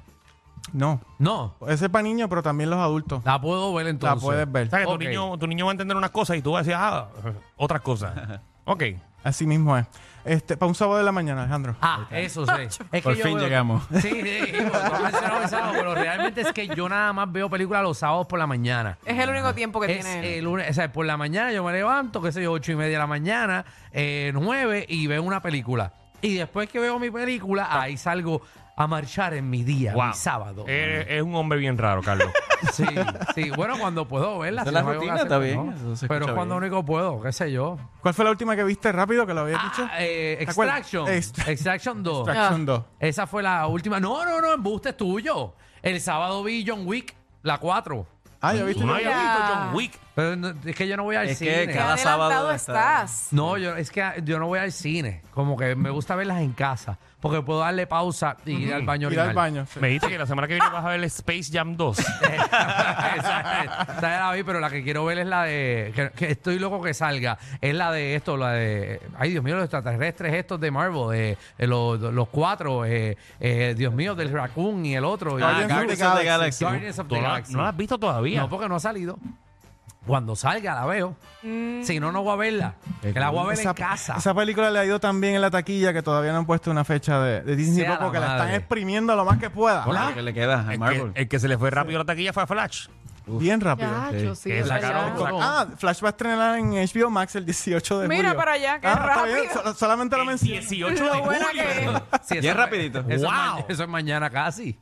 No. 0.73 1.01
No, 1.19 1.55
Ese 1.67 1.87
es 1.87 1.91
para 1.91 2.03
niños, 2.03 2.29
pero 2.29 2.43
también 2.43 2.69
los 2.71 2.79
adultos. 2.79 3.25
la 3.25 3.41
puedo 3.41 3.73
ver 3.75 3.87
entonces. 3.89 4.17
La 4.23 4.27
puedes 4.27 4.53
ver. 4.53 4.67
O 4.67 4.71
sea, 4.71 4.79
que 4.81 4.85
tu, 4.87 4.99
niño, 4.99 5.39
tu 5.39 5.47
niño 5.47 5.65
va 5.67 5.71
a 5.71 5.75
entender 5.75 5.97
unas 5.97 6.11
cosas 6.11 6.37
y 6.37 6.43
tú 6.43 6.53
vas 6.53 6.61
a 6.61 6.63
decir, 6.65 6.75
ah, 6.79 7.09
otras 7.57 7.81
cosas. 7.81 8.13
ok. 8.65 8.83
Así 9.25 9.47
mismo 9.47 9.77
es. 9.77 9.87
Este, 10.25 10.57
para 10.59 10.69
un 10.69 10.75
sábado 10.75 10.99
de 10.99 11.05
la 11.05 11.13
mañana, 11.13 11.43
Alejandro. 11.43 11.77
Ah, 11.81 12.07
eso 12.11 12.45
sí. 12.45 12.83
Es 12.93 13.03
Por 13.03 13.15
yo 13.17 13.25
fin 13.25 13.35
veo- 13.37 13.45
llegamos. 13.45 13.83
Sí, 14.03 14.11
sí, 14.11 14.53
no 14.61 15.01
mencionado 15.03 15.43
el 15.43 15.49
sábado, 15.49 15.73
pero 15.75 15.95
realmente 15.95 16.43
es 16.43 16.53
que 16.53 16.69
yo 16.69 16.87
nada 16.89 17.13
más 17.15 17.33
veo 17.33 17.49
películas 17.49 17.83
los 17.83 17.97
sábados 17.99 18.27
por 18.27 18.39
la 18.39 18.47
mañana. 18.47 18.99
Es 19.07 19.19
el 19.19 19.31
único 19.31 19.55
tiempo 19.55 19.81
que 19.81 19.91
Es 19.99 20.05
tiene. 20.05 20.39
el 20.39 20.45
lunes, 20.45 20.69
o 20.71 20.75
sea, 20.75 20.93
por 20.93 21.07
la 21.07 21.17
mañana 21.17 21.51
yo 21.53 21.65
me 21.65 21.73
levanto, 21.73 22.21
qué 22.21 22.31
sé 22.33 22.43
yo, 22.43 22.53
ocho 22.53 22.73
y 22.73 22.77
media 22.77 22.93
de 22.93 22.99
la 22.99 23.07
mañana, 23.07 23.65
eh, 23.93 24.31
nueve, 24.35 24.85
y 24.89 25.07
veo 25.07 25.23
una 25.23 25.41
película. 25.41 25.93
Y 26.21 26.35
después 26.35 26.69
que 26.69 26.79
veo 26.79 26.99
mi 26.99 27.11
película, 27.11 27.67
ahí 27.81 27.97
salgo 27.97 28.43
a 28.81 28.87
marchar 28.87 29.35
en 29.35 29.51
mi 29.51 29.65
día, 29.65 29.93
Wow. 29.93 30.07
mi 30.07 30.15
sábado. 30.15 30.65
Eres- 30.69 31.07
es 31.09 31.23
un 31.23 31.35
hombre 31.35 31.59
bien 31.59 31.77
raro, 31.77 32.01
Carlos. 32.03 32.29
Sí, 32.73 32.85
sí. 33.37 33.51
Bueno, 33.51 33.79
cuando 33.79 34.09
puedo 34.09 34.41
verla. 34.41 34.63
Esa 34.63 34.71
si 34.73 34.77
es 34.77 34.83
la 34.83 34.83
no 34.83 34.89
hay 34.91 34.95
rutina, 34.97 35.17
está 35.23 35.39
bien, 35.39 35.67
no. 35.67 35.73
eso 35.77 35.95
se 35.97 36.09
Pero 36.09 36.27
es 36.27 36.33
cuando 36.33 36.57
bien. 36.59 36.73
único 36.73 36.85
puedo, 36.85 37.23
qué 37.23 37.31
sé 37.33 37.53
yo. 37.53 37.79
¿Cuál 38.03 38.15
fue 38.15 38.25
la 38.25 38.33
última 38.33 38.57
que 38.57 38.65
viste 38.65 38.91
rápido 38.91 39.25
que 39.29 39.33
lo 39.35 39.43
habías 39.43 39.63
dicho? 39.63 39.89
Ah, 39.89 39.97
eh, 40.01 40.39
¿Te 40.45 40.51
acuerdas? 40.51 40.79
Extraction. 40.81 41.09
Extra- 41.09 41.45
Extraction 41.53 42.03
2. 42.03 42.29
Extraction 42.29 42.67
2. 42.67 42.83
Esa 42.99 43.27
fue 43.29 43.45
la 43.45 43.65
última. 43.69 44.01
No, 44.01 44.25
no, 44.25 44.41
no, 44.41 44.53
embuste 44.53 44.89
es 44.89 44.97
tuyo. 44.97 45.55
El 45.83 46.01
sábado 46.01 46.43
vi 46.43 46.65
John 46.67 46.83
Wick, 46.85 47.15
la 47.45 47.59
4. 47.59 48.07
Ah, 48.41 48.55
ya 48.55 48.65
viste. 48.65 48.81
Tú 48.81 48.87
no 48.89 48.95
habías 48.95 49.15
visto 49.21 49.39
John 49.55 49.75
Wick. 49.77 49.99
Pero 50.17 50.35
no- 50.37 50.53
es 50.65 50.75
que 50.77 50.89
yo 50.89 50.97
no 50.97 51.05
voy 51.05 51.15
al 51.15 51.29
Es 51.29 51.39
que 51.39 51.45
cine. 51.45 51.67
Qué 51.69 51.73
cada 51.75 51.93
adelantado 51.95 52.29
sábado 52.29 52.51
está- 52.53 52.73
estás. 53.05 53.29
No, 53.33 53.57
yo, 53.57 53.77
es 53.77 53.91
que 53.93 54.05
yo 54.25 54.41
no 54.41 54.49
voy 54.49 54.59
al 54.59 54.73
cine. 54.73 55.23
Como 55.33 55.57
que 55.57 55.77
me 55.77 55.91
gusta 55.91 56.17
verlas 56.17 56.41
en 56.41 56.53
casa. 56.55 56.99
Porque 57.21 57.43
puedo 57.43 57.59
darle 57.61 57.89
pausa 57.89 58.37
y 58.47 58.53
ir 58.53 58.75
al 58.75 58.83
baño 58.87 59.11
Ir 59.11 59.19
al 59.19 59.27
original. 59.29 59.35
baño. 59.35 59.67
sí. 59.67 59.81
Me 59.81 59.89
dijiste 59.89 60.07
que 60.09 60.19
la 60.19 60.27
semana 60.27 60.47
que 60.47 60.55
viene 60.55 60.69
vas 60.71 60.85
a 60.85 60.89
ver 60.91 60.99
el 61.01 61.05
Space 61.05 61.51
Jam 61.53 61.77
2. 61.77 61.99
esa, 61.99 63.15
esa 63.17 64.01
ya 64.01 64.21
la 64.21 64.33
vi, 64.33 64.43
pero 64.45 64.61
la 64.61 64.71
que 64.71 64.83
quiero 64.85 65.05
ver 65.05 65.19
es 65.19 65.27
la 65.27 65.43
de. 65.45 65.93
Que, 65.95 66.11
que 66.11 66.31
estoy 66.31 66.59
loco 66.59 66.81
que 66.81 66.95
salga. 66.95 67.37
Es 67.61 67.75
la 67.75 67.91
de 67.91 68.15
esto, 68.15 68.37
la 68.37 68.53
de. 68.53 69.01
Ay, 69.19 69.31
Dios 69.31 69.43
mío, 69.43 69.57
los 69.57 69.65
extraterrestres 69.65 70.33
estos 70.35 70.61
de 70.61 70.71
Marvel. 70.71 71.15
eh, 71.15 71.37
eh, 71.59 71.67
los, 71.67 71.99
los 72.01 72.29
cuatro. 72.29 72.85
eh, 72.85 73.17
eh, 73.41 73.75
Dios 73.77 73.93
mío, 73.93 74.15
del 74.15 74.31
Raccoon 74.31 74.87
y 74.87 74.95
el 74.95 75.05
otro. 75.05 75.39
y- 75.39 75.43
Guardians 75.43 75.65
of 75.73 75.77
Guardians 75.77 75.99
the 75.99 76.07
of 76.07 76.19
the 76.19 76.25
Galaxy. 76.25 76.65
Guardians 76.65 76.99
of 77.01 77.09
¿Tú 77.09 77.15
the 77.15 77.21
no, 77.21 77.23
la- 77.27 77.29
Galaxy. 77.31 77.53
no 77.55 77.63
la 77.63 77.69
has 77.71 77.77
visto 77.77 77.99
todavía? 77.99 78.41
No, 78.43 78.49
porque 78.49 78.69
no 78.69 78.77
ha 78.77 78.81
salido. 78.81 79.19
Cuando 80.09 80.35
salga 80.35 80.75
la 80.75 80.85
veo. 80.87 81.17
Mm. 81.43 81.83
Si 81.85 82.01
no, 82.01 82.11
no 82.11 82.23
voy 82.25 82.33
a 82.33 82.37
verla. 82.37 82.75
Que 83.01 83.13
la 83.13 83.31
voy 83.31 83.45
a 83.45 83.49
ver 83.51 83.61
en 83.61 83.73
casa. 83.75 84.17
esa 84.17 84.35
película 84.35 84.71
le 84.73 84.81
ha 84.81 84.85
ido 84.85 84.99
tan 84.99 85.21
bien 85.21 85.37
en 85.37 85.41
la 85.41 85.51
taquilla 85.51 85.93
que 85.93 86.03
todavía 86.03 86.33
no 86.33 86.39
han 86.39 86.47
puesto 86.47 86.71
una 86.71 86.85
fecha 86.85 87.21
de, 87.21 87.43
de 87.43 87.55
Disney 87.55 87.85
Sea 87.85 87.97
Plus 87.99 88.05
porque 88.07 88.19
la 88.19 88.27
la 88.27 88.33
están 88.45 88.55
exprimiendo 88.55 89.15
lo 89.15 89.25
más 89.25 89.39
que 89.39 89.51
pueda. 89.51 89.87
Lo 89.87 90.15
que 90.15 90.23
le 90.23 90.35
queda 90.35 90.69
a 90.69 90.73
El 90.73 90.79
Marvel. 90.81 91.13
que, 91.13 91.21
el 91.21 91.29
que 91.29 91.39
se 91.39 91.47
le 91.47 91.57
fue 91.57 91.71
rápido 91.71 91.99
a 91.99 92.03
la 92.03 92.07
taquilla 92.07 92.33
fue 92.33 92.43
a 92.43 92.47
Flash. 92.49 92.89
Bien 93.31 93.61
rápido. 93.61 94.35
Sí. 94.35 94.49
Que 94.49 94.65
sacaron 94.65 95.15
con- 95.15 95.43
Ah, 95.43 95.67
Flash 95.77 96.03
va 96.03 96.09
a 96.09 96.11
estrenar 96.11 96.59
en 96.59 96.73
HBO 96.73 97.11
Max 97.11 97.37
el 97.37 97.45
18 97.45 98.01
de 98.01 98.09
Mira 98.09 98.23
julio. 98.31 98.37
para 98.39 98.53
allá, 98.53 98.81
qué 98.81 98.87
Ah, 98.87 98.93
está 99.11 99.25
bien, 99.27 99.37
rápido. 99.45 99.63
so- 99.65 99.75
solamente 99.75 100.17
lo 100.17 100.23
El 100.23 100.29
mencioné. 100.29 100.61
18 100.61 101.05
de 101.05 101.11
Lo 101.11 101.23
buena 101.25 101.47
julio. 101.49 101.63
que 101.63 101.85
es. 101.85 101.91
Sí, 102.27 102.35
eso 102.35 102.41
Bien 102.41 102.45
es- 102.53 102.57
rapidito. 102.57 102.99
Eso, 103.01 103.11
es 103.11 103.21
Wow. 103.23 103.31
ma- 103.31 103.59
eso 103.69 103.83
es 103.83 103.89
mañana 103.89 104.31
casi. 104.31 104.79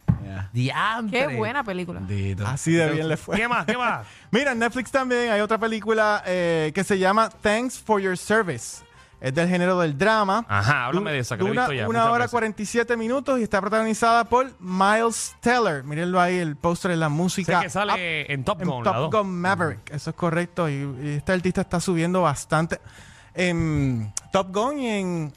Diantre. 0.53 1.27
Qué 1.29 1.37
buena 1.37 1.63
película. 1.65 2.01
Así 2.47 2.73
de 2.73 2.91
bien 2.91 3.09
le 3.09 3.17
fue. 3.17 3.37
¿Qué 3.37 3.49
más? 3.49 3.67
¿Qué 3.67 3.77
más? 3.77 4.07
Mira, 4.31 4.53
en 4.53 4.59
Netflix 4.59 4.91
también 4.91 5.31
hay 5.31 5.41
otra 5.41 5.59
película 5.59 6.23
eh, 6.27 6.73
que 6.75 6.85
se 6.85 6.99
llama 6.99 7.29
Thanks 7.29 7.79
for 7.79 8.01
Your 8.01 8.17
Service. 8.17 8.85
Es 9.19 9.35
del 9.35 9.49
género 9.49 9.81
del 9.81 9.97
drama. 9.97 10.45
Ajá, 10.47 10.85
háblame 10.87 11.11
de 11.11 11.21
esa 11.21 11.39
que 11.39 11.43
la 11.45 11.49
he 11.49 11.53
Dura 11.53 11.63
visto 11.69 11.73
ya. 11.75 11.89
Una 11.89 12.05
hora 12.11 12.19
veces. 12.25 12.31
47 12.33 12.97
minutos 12.99 13.41
y 13.41 13.43
está 13.43 13.63
protagonizada 13.63 14.25
por 14.25 14.53
Miles 14.61 15.35
Teller. 15.41 15.85
Mírenlo 15.85 16.21
ahí, 16.21 16.37
el 16.37 16.55
póster 16.57 16.91
de 16.91 16.99
la 16.99 17.07
Sé 17.07 17.11
música. 17.15 17.61
que 17.63 17.71
sale 17.71 18.31
en 18.31 18.45
Top 18.45 18.61
en 18.61 18.69
Gun. 18.69 18.85
la 18.85 18.93
Top. 18.93 19.15
Gun 19.15 19.41
Maverick. 19.41 19.91
Eso 19.91 20.11
es 20.11 20.17
correcto. 20.17 20.69
Y, 20.69 20.75
y 21.03 21.09
este 21.17 21.33
artista 21.33 21.63
está 21.63 21.81
subiendo 21.81 22.21
bastante 22.23 22.79
en 23.33 24.13
Top 24.33 24.55
Gun 24.55 24.79
y 24.81 24.89
en 24.89 25.33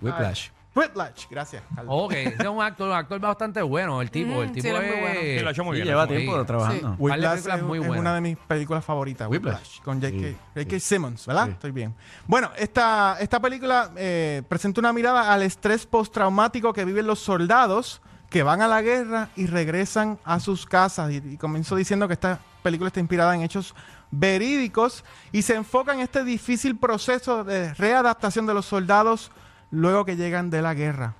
Whiplash. 0.00 0.50
Whiplash. 0.74 1.26
Gracias. 1.30 1.62
Ok, 1.86 2.12
ese 2.12 2.36
es 2.42 2.48
un 2.48 2.60
actor, 2.62 2.88
un 2.88 2.94
actor 2.94 3.20
bastante 3.20 3.62
bueno, 3.62 4.02
el 4.02 4.10
tipo. 4.10 4.34
Mm, 4.40 4.42
el 4.42 4.52
tipo 4.52 4.68
él 4.68 4.76
es 4.76 4.90
muy 4.92 5.00
bueno. 5.00 5.20
Sí, 5.20 5.38
lo 5.40 5.48
ha 5.48 5.50
hecho 5.52 5.64
muy 5.64 5.76
Sí, 5.76 5.82
bien. 5.82 5.88
lleva 5.88 6.06
tiempo 6.06 6.40
Sí. 6.40 6.46
trabajando. 6.46 6.96
Whiplash 6.98 7.30
películas 7.30 7.58
es, 7.58 7.62
muy 7.64 7.78
es 7.78 7.86
buenas. 7.86 8.00
una 8.00 8.14
de 8.16 8.20
mis 8.20 8.36
películas 8.38 8.84
favoritas. 8.84 9.28
Whiplash. 9.28 9.54
Whiplash. 9.54 9.80
Con 9.82 10.00
J.K. 10.00 10.18
Sí, 10.18 10.36
J.K. 10.54 10.70
sí. 10.70 10.80
Simmons, 10.80 11.26
¿verdad? 11.26 11.44
Sí. 11.46 11.50
Estoy 11.52 11.70
bien. 11.70 11.94
Bueno, 12.26 12.50
esta, 12.56 13.16
esta 13.20 13.40
película 13.40 13.90
eh, 13.96 14.42
presenta 14.48 14.80
una 14.80 14.92
mirada 14.92 15.32
al 15.32 15.42
estrés 15.42 15.86
postraumático 15.86 16.72
que 16.72 16.84
viven 16.84 17.06
los 17.06 17.20
soldados 17.20 18.00
que 18.28 18.42
van 18.42 18.60
a 18.62 18.66
la 18.66 18.82
guerra 18.82 19.28
y 19.36 19.46
regresan 19.46 20.18
a 20.24 20.40
sus 20.40 20.66
casas. 20.66 21.12
Y, 21.12 21.16
y 21.18 21.36
comenzó 21.36 21.76
diciendo 21.76 22.08
que 22.08 22.14
esta 22.14 22.40
película 22.64 22.88
está 22.88 22.98
inspirada 22.98 23.32
en 23.36 23.42
hechos 23.42 23.74
verídicos 24.10 25.04
y 25.32 25.42
se 25.42 25.54
enfoca 25.54 25.92
en 25.92 26.00
este 26.00 26.24
difícil 26.24 26.76
proceso 26.76 27.44
de 27.44 27.74
readaptación 27.74 28.46
de 28.46 28.54
los 28.54 28.64
soldados 28.66 29.30
luego 29.74 30.04
que 30.04 30.16
llegan 30.16 30.50
de 30.50 30.62
la 30.62 30.74
guerra. 30.74 31.14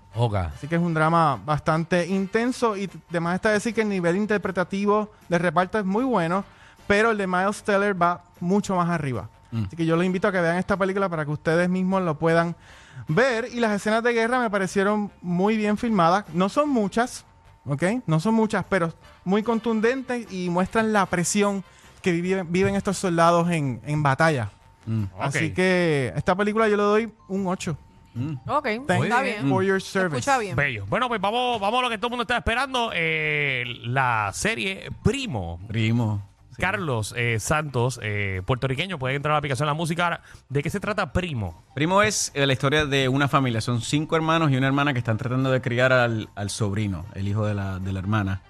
Así 0.55 0.69
que 0.69 0.77
es 0.77 0.81
un 0.81 0.95
drama 0.95 1.41
bastante 1.45 2.07
intenso 2.07 2.77
y 2.77 2.89
además 3.11 3.35
está 3.37 3.51
decir 3.51 3.75
que 3.75 3.83
el 3.83 3.89
nivel 3.89 4.17
interpretativo 4.17 5.11
de 5.29 5.39
reparto 5.39 5.79
es 5.79 5.85
muy 5.85 6.05
bueno, 6.05 6.45
pero 6.87 7.11
el 7.11 7.19
de 7.19 7.27
Miles 7.27 7.63
Teller 7.65 8.01
va 8.01 8.23
mucho 8.41 8.77
más 8.77 8.89
arriba. 8.91 9.29
Así 9.67 9.77
que 9.77 9.87
yo 9.87 9.95
los 9.97 10.05
invito 10.05 10.27
a 10.27 10.33
que 10.33 10.41
vean 10.41 10.57
esta 10.57 10.77
película 10.77 11.09
para 11.09 11.25
que 11.25 11.31
ustedes 11.31 11.69
mismos 11.69 12.03
lo 12.03 12.19
puedan 12.19 12.57
ver. 13.07 13.49
Y 13.53 13.61
las 13.61 13.71
escenas 13.73 14.03
de 14.03 14.13
guerra 14.13 14.41
me 14.41 14.51
parecieron 14.51 15.13
muy 15.23 15.57
bien 15.57 15.77
filmadas. 15.79 16.25
No 16.33 16.49
son 16.49 16.69
muchas, 16.71 17.25
¿ok? 17.65 17.83
No 18.07 18.19
son 18.19 18.35
muchas, 18.35 18.65
pero 18.69 18.93
muy 19.25 19.45
contundentes 19.45 20.27
y 20.33 20.51
muestran 20.51 20.93
la 20.93 21.07
presión 21.07 21.63
que 22.03 22.11
viven, 22.13 22.51
viven 22.51 22.75
estos 22.75 22.99
soldados 22.99 23.49
en, 23.51 23.81
en 23.85 24.03
batalla. 24.03 24.51
Así 25.21 25.47
Ok. 25.49 25.55
que 25.55 26.13
esta 26.17 26.35
película 26.35 26.69
yo 26.69 26.77
le 26.77 26.83
doy 26.83 27.13
un 27.29 27.47
8. 27.47 27.77
Ok, 28.47 28.65
Thank 28.87 28.91
está 29.05 29.19
you 29.19 29.23
bien. 29.25 29.49
for 29.49 29.65
your 29.65 29.81
Se 29.83 29.91
service. 29.91 30.19
escucha 30.19 30.39
bien. 30.39 30.57
Bello. 30.57 30.87
Bueno, 30.89 31.09
pues 31.09 31.21
vamos, 31.21 31.61
vamos 31.61 31.81
a 31.81 31.83
lo 31.83 31.91
que 31.91 31.99
todo 31.99 32.09
el 32.09 32.11
mundo 32.13 32.23
está 32.23 32.39
esperando. 32.39 32.91
eh, 32.95 33.65
la 33.83 34.31
serie 34.33 34.91
Primo. 35.03 35.61
Primo. 35.67 36.23
Sí. 36.51 36.61
Carlos 36.63 37.13
eh, 37.17 37.41
Santos, 37.41 37.99
eh, 38.01 38.41
puertorriqueño, 38.47 38.97
puede 38.97 39.17
entrar 39.17 39.33
a 39.33 39.35
la 39.35 39.39
aplicación 39.39 39.67
La 39.67 39.75
Música. 39.75 40.05
Ahora, 40.05 40.21
¿De 40.49 40.63
qué 40.63 40.71
se 40.71 40.79
trata 40.79 41.13
Primo? 41.13 41.65
Primo 41.75 42.01
es 42.03 42.31
eh, 42.35 42.47
la 42.47 42.53
historia 42.53 42.87
de 42.87 43.09
una 43.09 43.27
familia. 43.27 43.61
Son 43.61 43.81
cinco 43.81 44.15
hermanos 44.15 44.53
y 44.53 44.57
una 44.57 44.69
hermana 44.69 44.93
que 44.93 45.01
están 45.01 45.17
tratando 45.17 45.51
de 45.51 45.61
criar 45.61 45.93
al, 45.93 46.29
al 46.37 46.51
sobrino, 46.51 47.07
el 47.15 47.27
hijo 47.27 47.45
de 47.45 47.55
la, 47.55 47.81
de 47.81 47.93
la 47.93 47.99
hermana. 47.99 48.43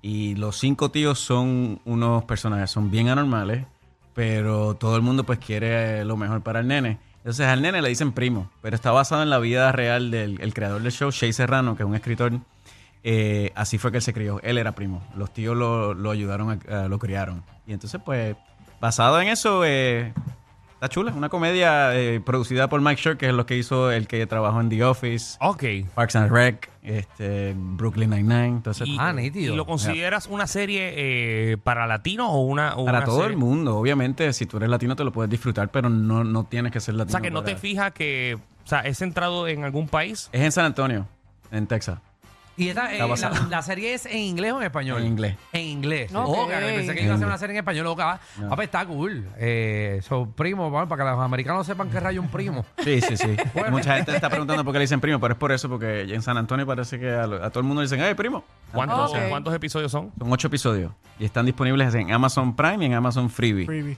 Y 0.00 0.36
los 0.36 0.56
cinco 0.58 0.90
tíos 0.90 1.18
son 1.20 1.82
unos 1.84 2.24
personajes, 2.24 2.70
son 2.70 2.90
bien 2.90 3.10
anormales, 3.10 3.66
pero 4.14 4.74
todo 4.76 4.96
el 4.96 5.02
mundo 5.02 5.24
pues 5.24 5.38
quiere 5.38 6.02
lo 6.06 6.16
mejor 6.16 6.40
para 6.42 6.60
el 6.60 6.66
nene. 6.68 6.96
Entonces 7.20 7.46
al 7.46 7.60
nene 7.62 7.82
le 7.82 7.88
dicen 7.88 8.12
primo, 8.12 8.50
pero 8.62 8.74
está 8.76 8.90
basado 8.92 9.22
en 9.22 9.30
la 9.30 9.38
vida 9.38 9.72
real 9.72 10.10
del 10.10 10.40
el 10.40 10.54
creador 10.54 10.82
del 10.82 10.90
show, 10.92 11.10
Shay 11.10 11.32
Serrano, 11.32 11.76
que 11.76 11.82
es 11.82 11.88
un 11.88 11.94
escritor. 11.94 12.32
Eh, 13.02 13.52
así 13.54 13.78
fue 13.78 13.90
que 13.90 13.98
él 13.98 14.02
se 14.02 14.12
crió. 14.12 14.40
Él 14.42 14.58
era 14.58 14.72
primo. 14.72 15.02
Los 15.16 15.32
tíos 15.32 15.56
lo, 15.56 16.10
ayudaron, 16.10 16.60
a- 16.70 16.88
lo 16.88 16.98
criaron. 16.98 17.42
Y 17.66 17.72
entonces, 17.72 18.00
pues, 18.04 18.36
basado 18.80 19.20
en 19.20 19.28
eso, 19.28 19.62
eh, 19.64 20.12
está 20.80 20.88
chula. 20.88 21.12
Una 21.14 21.28
comedia 21.28 21.94
eh, 21.94 22.20
producida 22.24 22.68
por 22.68 22.80
Mike 22.80 23.00
Schur, 23.00 23.16
que 23.18 23.28
es 23.28 23.34
lo 23.34 23.44
que 23.44 23.56
hizo 23.56 23.90
el 23.92 24.06
que 24.08 24.26
trabajó 24.26 24.60
en 24.62 24.70
The 24.70 24.82
Office, 24.84 25.36
Ok. 25.40 25.64
Parks 25.94 26.16
and 26.16 26.32
Rec, 26.32 26.70
este, 26.82 27.54
Brooklyn 27.54 28.08
Nine-Nine. 28.10 28.46
Entonces, 28.46 28.88
Y, 28.88 28.96
Ah, 28.98 29.12
nítido. 29.12 29.52
¿y 29.52 29.56
lo 29.56 29.66
consideras 29.66 30.26
una 30.26 30.46
serie 30.46 30.94
eh, 30.96 31.56
para 31.62 31.86
latinos 31.86 32.28
o 32.30 32.38
una 32.40 32.76
o 32.76 32.86
para 32.86 32.98
una 32.98 33.06
todo 33.06 33.20
serie- 33.20 33.32
el 33.32 33.36
mundo. 33.36 33.76
Obviamente, 33.76 34.32
si 34.32 34.46
tú 34.46 34.56
eres 34.56 34.70
latino, 34.70 34.96
te 34.96 35.04
lo 35.04 35.12
puedes 35.12 35.30
disfrutar, 35.30 35.68
pero 35.70 35.90
no, 35.90 36.24
no 36.24 36.44
tienes 36.44 36.72
que 36.72 36.80
ser 36.80 36.94
O 36.94 36.98
latino. 36.98 37.12
sea, 37.12 37.20
que 37.20 37.30
no 37.30 37.42
para- 37.42 37.54
te 37.54 37.60
fijas 37.60 37.92
que... 37.92 38.38
O 38.64 38.66
sea, 38.70 38.80
¿es 38.80 38.98
centrado 38.98 39.48
en 39.48 39.64
algún 39.64 39.86
país? 39.88 40.28
Es 40.32 40.40
en 40.40 40.52
San 40.52 40.64
Antonio, 40.64 41.06
en 41.50 41.66
Texas. 41.66 41.98
¿Y 42.60 42.68
esta, 42.68 42.92
eh, 42.94 42.98
Está 43.14 43.30
la, 43.48 43.62
serie 43.62 43.94
es 43.94 44.04
en 44.06 44.18
inglés 44.18 44.52
o 44.52 44.58
en 44.58 44.64
español? 44.66 45.00
En 45.00 45.06
inglés. 45.06 45.36
En 45.52 45.62
inglés. 45.62 46.14
Ok. 46.14 46.24
Oh, 46.28 46.46
cara, 46.46 46.66
pensé 46.66 46.94
que 46.94 47.04
iba 47.04 47.14
a 47.14 47.18
ser 47.18 47.26
una 47.26 47.38
serie 47.38 47.54
en 47.54 47.58
español. 47.60 47.84
Loca. 47.84 48.20
No. 48.38 48.48
Ah, 48.52 48.56
pues 48.56 48.66
está 48.66 48.84
cool. 48.84 49.26
Eh, 49.38 50.00
son 50.06 50.32
primos, 50.32 50.70
vamos, 50.70 50.88
para 50.88 51.04
que 51.04 51.10
los 51.10 51.20
americanos 51.20 51.66
sepan 51.66 51.88
qué 51.90 51.98
rayo 52.00 52.20
un 52.20 52.28
primo. 52.28 52.64
Sí, 52.84 53.00
sí, 53.00 53.16
sí. 53.16 53.36
Mucha 53.70 53.96
gente 53.96 54.14
está 54.14 54.28
preguntando 54.28 54.64
por 54.64 54.72
qué 54.72 54.78
le 54.80 54.84
dicen 54.84 55.00
primo, 55.00 55.18
pero 55.20 55.32
es 55.34 55.38
por 55.38 55.52
eso, 55.52 55.68
porque 55.68 56.02
en 56.02 56.22
San 56.22 56.36
Antonio 56.36 56.66
parece 56.66 56.98
que 56.98 57.10
a, 57.10 57.26
lo- 57.26 57.42
a 57.42 57.48
todo 57.50 57.60
el 57.60 57.66
mundo 57.66 57.82
le 57.82 57.86
dicen, 57.86 58.00
¡ay, 58.02 58.14
primo! 58.14 58.44
¿Cuántos, 58.72 59.10
Ok. 59.12 59.18
¿Cuántos 59.30 59.54
episodios 59.54 59.90
son? 59.90 60.10
Son 60.18 60.30
ocho 60.32 60.48
episodios 60.48 60.92
y 61.18 61.24
están 61.24 61.46
disponibles 61.46 61.94
en 61.94 62.12
Amazon 62.12 62.54
Prime 62.54 62.84
y 62.84 62.86
en 62.86 62.94
Amazon 62.94 63.30
Freebie. 63.30 63.64
Freebie. 63.66 63.96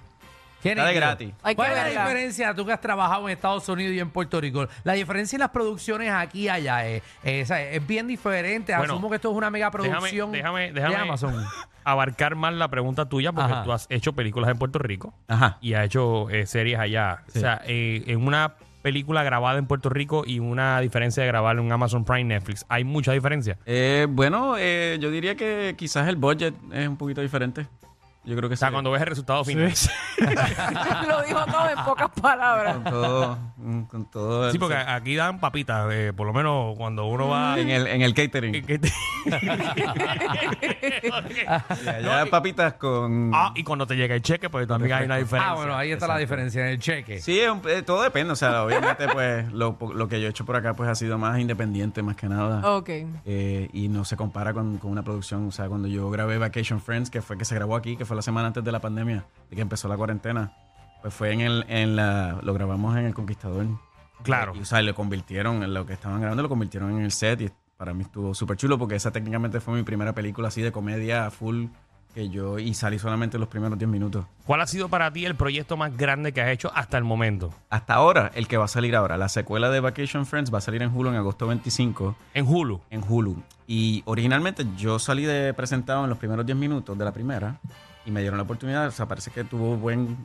¿Qué 0.63 0.71
Está 0.71 0.85
de 0.85 0.89
nítido. 0.93 1.07
gratis. 1.07 1.35
¿Cuál 1.57 1.73
es 1.73 1.77
la 1.77 2.03
diferencia, 2.03 2.55
tú 2.55 2.65
que 2.65 2.73
has 2.73 2.81
trabajado 2.81 3.29
en 3.29 3.33
Estados 3.35 3.69
Unidos 3.69 3.95
y 3.95 4.01
en 4.01 4.11
Puerto 4.11 4.41
Rico? 4.41 4.69
La 4.85 4.93
diferencia 4.93 5.37
en 5.37 5.41
las 5.41 5.51
producciones 5.51 6.11
aquí 6.13 6.43
y 6.45 6.49
allá 6.49 6.87
es, 6.87 7.03
es, 7.25 7.51
es 7.51 7.87
bien 7.87 8.07
diferente. 8.07 8.77
Bueno, 8.77 8.95
Asumo 8.95 9.11
que 9.11 9.17
esto 9.17 9.31
es 9.31 9.37
una 9.37 9.51
mega 9.51 9.71
producción 9.71 10.33
déjame, 10.33 10.73
Amazon. 10.97 11.45
abarcar 11.85 12.37
más 12.37 12.55
la 12.55 12.69
pregunta 12.69 13.09
tuya 13.09 13.33
porque 13.33 13.53
Ajá. 13.53 13.65
tú 13.65 13.73
has 13.73 13.87
hecho 13.91 14.13
películas 14.13 14.51
en 14.51 14.59
Puerto 14.59 14.79
Rico 14.79 15.15
Ajá. 15.27 15.59
y 15.61 15.75
has 15.75 15.87
hecho 15.87 16.31
eh, 16.31 16.47
series 16.47 16.79
allá. 16.79 17.25
O 17.35 17.39
sea, 17.39 17.61
eh, 17.67 18.05
en 18.07 18.25
una 18.25 18.55
película 18.83 19.23
grabada 19.23 19.59
en 19.59 19.67
Puerto 19.67 19.89
Rico 19.89 20.25
y 20.27 20.39
una 20.41 20.81
diferencia 20.81 21.23
de 21.23 21.29
grabar 21.29 21.57
en 21.57 21.65
un 21.65 21.73
Amazon 21.73 22.05
Prime 22.05 22.25
Netflix. 22.25 22.65
¿Hay 22.69 22.85
mucha 22.85 23.13
diferencia? 23.13 23.59
Eh, 23.65 24.07
bueno, 24.09 24.55
eh, 24.59 24.99
yo 25.01 25.11
diría 25.11 25.35
que 25.37 25.75
quizás 25.79 26.09
el 26.09 26.17
budget 26.17 26.55
es 26.73 26.89
un 26.89 26.97
poquito 26.97 27.21
diferente. 27.21 27.67
Yo 28.25 28.37
creo 28.37 28.49
que 28.49 28.55
O 28.55 28.57
sea, 28.57 28.69
sí. 28.69 28.73
cuando 28.73 28.91
ves 28.93 29.01
el 29.03 29.09
resultado 29.09 29.45
final. 29.45 29.75
Sí, 29.75 29.91
Lo 31.09 31.23
dijo 31.23 31.45
todo 31.47 31.69
en 31.71 31.85
pocas 31.85 32.09
palabras. 32.21 32.75
Con 32.77 32.85
todo, 32.85 33.39
mm, 33.57 33.83
con 33.83 34.05
todo. 34.11 34.49
el- 34.51 34.59
porque 34.61 34.77
aquí 34.77 35.17
dan 35.17 35.41
papitas, 35.41 35.89
eh, 35.93 36.13
por 36.17 36.27
lo 36.29 36.33
menos 36.33 36.77
cuando 36.77 37.07
uno 37.07 37.29
va... 37.29 37.59
en 37.59 37.69
el, 37.71 37.87
en 37.89 38.03
el 38.03 38.15
catering. 38.15 38.53
¿Qué- 38.53 38.63
qué 38.63 38.79
te- 38.79 38.93
Y 41.85 41.89
allá 41.89 42.27
papitas 42.31 42.75
con. 42.75 43.31
ah, 43.35 43.53
y 43.55 43.63
cuando 43.65 43.87
te 43.87 43.97
llega 43.97 44.15
el 44.15 44.23
cheque, 44.23 44.49
pues 44.51 44.67
también 44.67 44.93
hay 44.93 45.05
una 45.07 45.17
diferencia. 45.17 45.51
Ah, 45.53 45.55
bueno, 45.55 45.77
ahí 45.77 45.93
está 45.93 46.07
la 46.07 46.19
diferencia 46.19 46.63
en 46.63 46.69
el 46.69 46.79
cheque. 46.79 47.21
Sí, 47.21 47.39
es 47.41 47.51
un- 47.51 47.63
eh, 47.69 47.83
todo 47.83 48.03
depende. 48.03 48.33
O 48.33 48.37
sea, 48.37 48.63
obviamente, 48.65 49.09
pues 49.09 49.51
lo, 49.53 49.77
lo 49.95 50.09
que 50.09 50.21
yo 50.21 50.27
he 50.27 50.31
hecho 50.31 50.45
por 50.45 50.57
acá 50.57 50.75
pues 50.75 50.89
ha 50.89 50.95
sido 50.95 51.19
más 51.19 51.39
independiente, 51.39 52.03
más 52.03 52.17
que 52.17 52.29
nada. 52.29 52.77
Ok. 52.77 52.89
Eh, 53.25 53.69
y 53.73 53.89
no 53.89 54.05
se 54.05 54.17
compara 54.17 54.53
con, 54.53 54.79
con 54.79 54.91
una 54.91 55.03
producción. 55.03 55.49
O 55.49 55.53
sea, 55.53 55.67
cuando 55.69 55.89
yo 55.89 56.11
grabé 56.11 56.39
Vacation 56.39 56.81
Friends, 56.81 57.11
que 57.11 57.23
fue 57.23 57.37
que 57.39 57.45
se 57.45 57.55
grabó 57.55 57.77
aquí, 57.77 57.97
que 57.97 58.05
fue 58.13 58.17
la 58.17 58.23
semana 58.23 58.49
antes 58.49 58.63
de 58.63 58.71
la 58.71 58.79
pandemia, 58.79 59.25
de 59.49 59.57
que 59.57 59.63
empezó 59.63 59.89
la 59.89 59.97
cuarentena, 59.97 60.53
pues 61.01 61.15
fue 61.15 61.33
en 61.33 61.41
el, 61.41 61.65
en 61.67 61.97
la, 61.97 62.39
lo 62.43 62.53
grabamos 62.53 62.95
en 62.99 63.07
El 63.07 63.15
Conquistador. 63.15 63.65
Claro. 64.23 64.53
Y, 64.55 64.61
o 64.61 64.65
sea, 64.67 64.83
lo 64.83 64.95
convirtieron, 64.95 65.63
en 65.63 65.73
lo 65.73 65.87
que 65.87 65.95
estaban 65.95 66.21
grabando, 66.21 66.43
lo 66.43 66.51
convirtieron 66.51 66.91
en 66.91 67.05
el 67.05 67.11
set 67.11 67.41
y 67.41 67.51
para 67.79 67.95
mí 67.95 68.03
estuvo 68.03 68.35
súper 68.35 68.59
chulo 68.59 68.79
porque 68.79 68.97
esa 68.97 69.13
técnicamente 69.13 69.61
fue 69.61 69.73
mi 69.73 69.83
primera 69.83 70.15
película 70.15 70.49
así 70.49 70.61
de 70.61 70.73
comedia 70.73 71.31
full 71.31 71.69
que 72.15 72.29
yo 72.29 72.59
y 72.59 72.75
salí 72.75 72.99
solamente 72.99 73.39
los 73.39 73.49
primeros 73.49 73.79
10 73.79 73.91
minutos. 73.91 74.27
¿Cuál 74.45 74.61
ha 74.61 74.67
sido 74.67 74.91
para 74.91 75.11
ti 75.11 75.25
el 75.25 75.35
proyecto 75.35 75.79
más 75.79 75.97
grande 75.97 76.33
que 76.33 76.43
has 76.43 76.51
hecho 76.51 76.71
hasta 76.75 76.99
el 76.99 77.05
momento? 77.05 77.55
Hasta 77.71 77.95
ahora, 77.95 78.31
el 78.35 78.47
que 78.47 78.59
va 78.59 78.67
a 78.67 78.69
salir 78.69 78.95
ahora, 78.95 79.17
la 79.17 79.31
secuela 79.31 79.71
de 79.71 79.81
Vacation 79.81 80.27
Friends 80.27 80.53
va 80.53 80.59
a 80.59 80.61
salir 80.61 80.83
en 80.83 80.95
Hulu 80.95 81.09
en 81.09 81.17
agosto 81.17 81.47
25. 81.47 82.15
En 82.35 82.47
Hulu. 82.47 82.83
en 82.91 83.03
Hulu. 83.09 83.43
Y 83.67 84.03
originalmente 84.05 84.67
yo 84.77 84.99
salí 84.99 85.25
de 85.25 85.55
presentado 85.55 86.05
en 86.05 86.11
los 86.11 86.19
primeros 86.19 86.45
10 86.45 86.59
minutos 86.59 86.99
de 86.99 87.05
la 87.05 87.13
primera 87.13 87.59
y 88.05 88.11
me 88.11 88.21
dieron 88.21 88.37
la 88.37 88.43
oportunidad. 88.45 88.87
O 88.89 88.91
sea, 88.91 89.07
parece 89.07 89.31
que 89.31 89.45
tuvo 89.45 89.77
buen. 89.77 90.17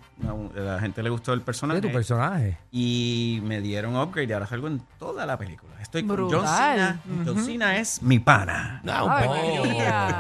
A 0.56 0.60
la 0.60 0.80
gente 0.80 1.04
le 1.04 1.10
gustó 1.10 1.34
el 1.34 1.42
personaje. 1.42 1.82
¿Qué 1.82 1.88
tu 1.88 1.94
personaje? 1.94 2.58
y 2.72 3.40
me 3.44 3.62
dieron 3.62 3.96
upgrade 3.96 4.28
y 4.30 4.32
ahora 4.34 4.48
salgo 4.48 4.68
en 4.68 4.82
toda 5.00 5.26
la 5.26 5.38
película. 5.38 5.74
Estoy 5.82 6.04
con 6.06 6.18
John 6.18 6.28
Brutal. 6.30 6.74
Cena. 6.74 7.00
John 7.26 7.46
Cena 7.46 7.78
es 7.78 8.02
mi 8.02 8.20
pana. 8.20 8.82
Ah, 8.88 9.04
un 9.04 9.12
Ay, 9.12 9.28
pequeño, 9.30 9.62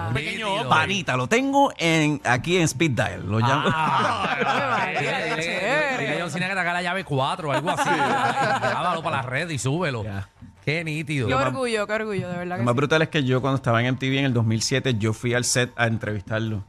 un 0.08 0.14
pequeño 0.14 0.48
upgrade. 0.54 0.70
Panita, 0.70 1.18
lo 1.18 1.28
tengo 1.28 1.74
en 1.78 2.22
aquí 2.24 2.58
en 2.58 2.64
Speed 2.64 2.92
Dial. 2.92 3.24
Lo 3.28 3.40
llamo. 3.40 3.70
Ah, 3.74 4.88
Dile, 5.00 6.14
a 6.16 6.20
John 6.22 6.32
Cena 6.32 6.48
que 6.48 6.54
te 6.54 6.60
haga 6.60 6.74
la 6.74 6.82
llave 6.82 7.04
4 7.04 7.50
o 7.50 7.52
algo 7.52 7.70
así. 7.72 7.90
Grábalo 7.90 9.02
para 9.04 9.18
la 9.18 9.22
red 9.24 9.50
y 9.50 9.58
súbelo. 9.58 10.04
Ya. 10.04 10.30
Qué 10.64 10.84
nítido. 10.84 11.28
Qué 11.28 11.34
orgullo, 11.34 11.88
qué 11.88 11.94
orgullo, 11.94 12.30
de 12.30 12.38
verdad 12.38 12.58
Lo 12.58 12.60
que 12.60 12.64
más 12.64 12.74
sí. 12.74 12.78
brutal 12.78 13.02
es 13.02 13.08
que 13.10 13.24
yo 13.24 13.40
cuando 13.42 13.56
estaba 13.56 13.82
en 13.82 13.94
MTV 13.96 14.18
en 14.20 14.26
el 14.26 14.34
2007, 14.34 14.96
yo 14.98 15.14
fui 15.14 15.34
al 15.34 15.46
set 15.46 15.72
a 15.78 15.88
entrevistarlo. 15.88 16.66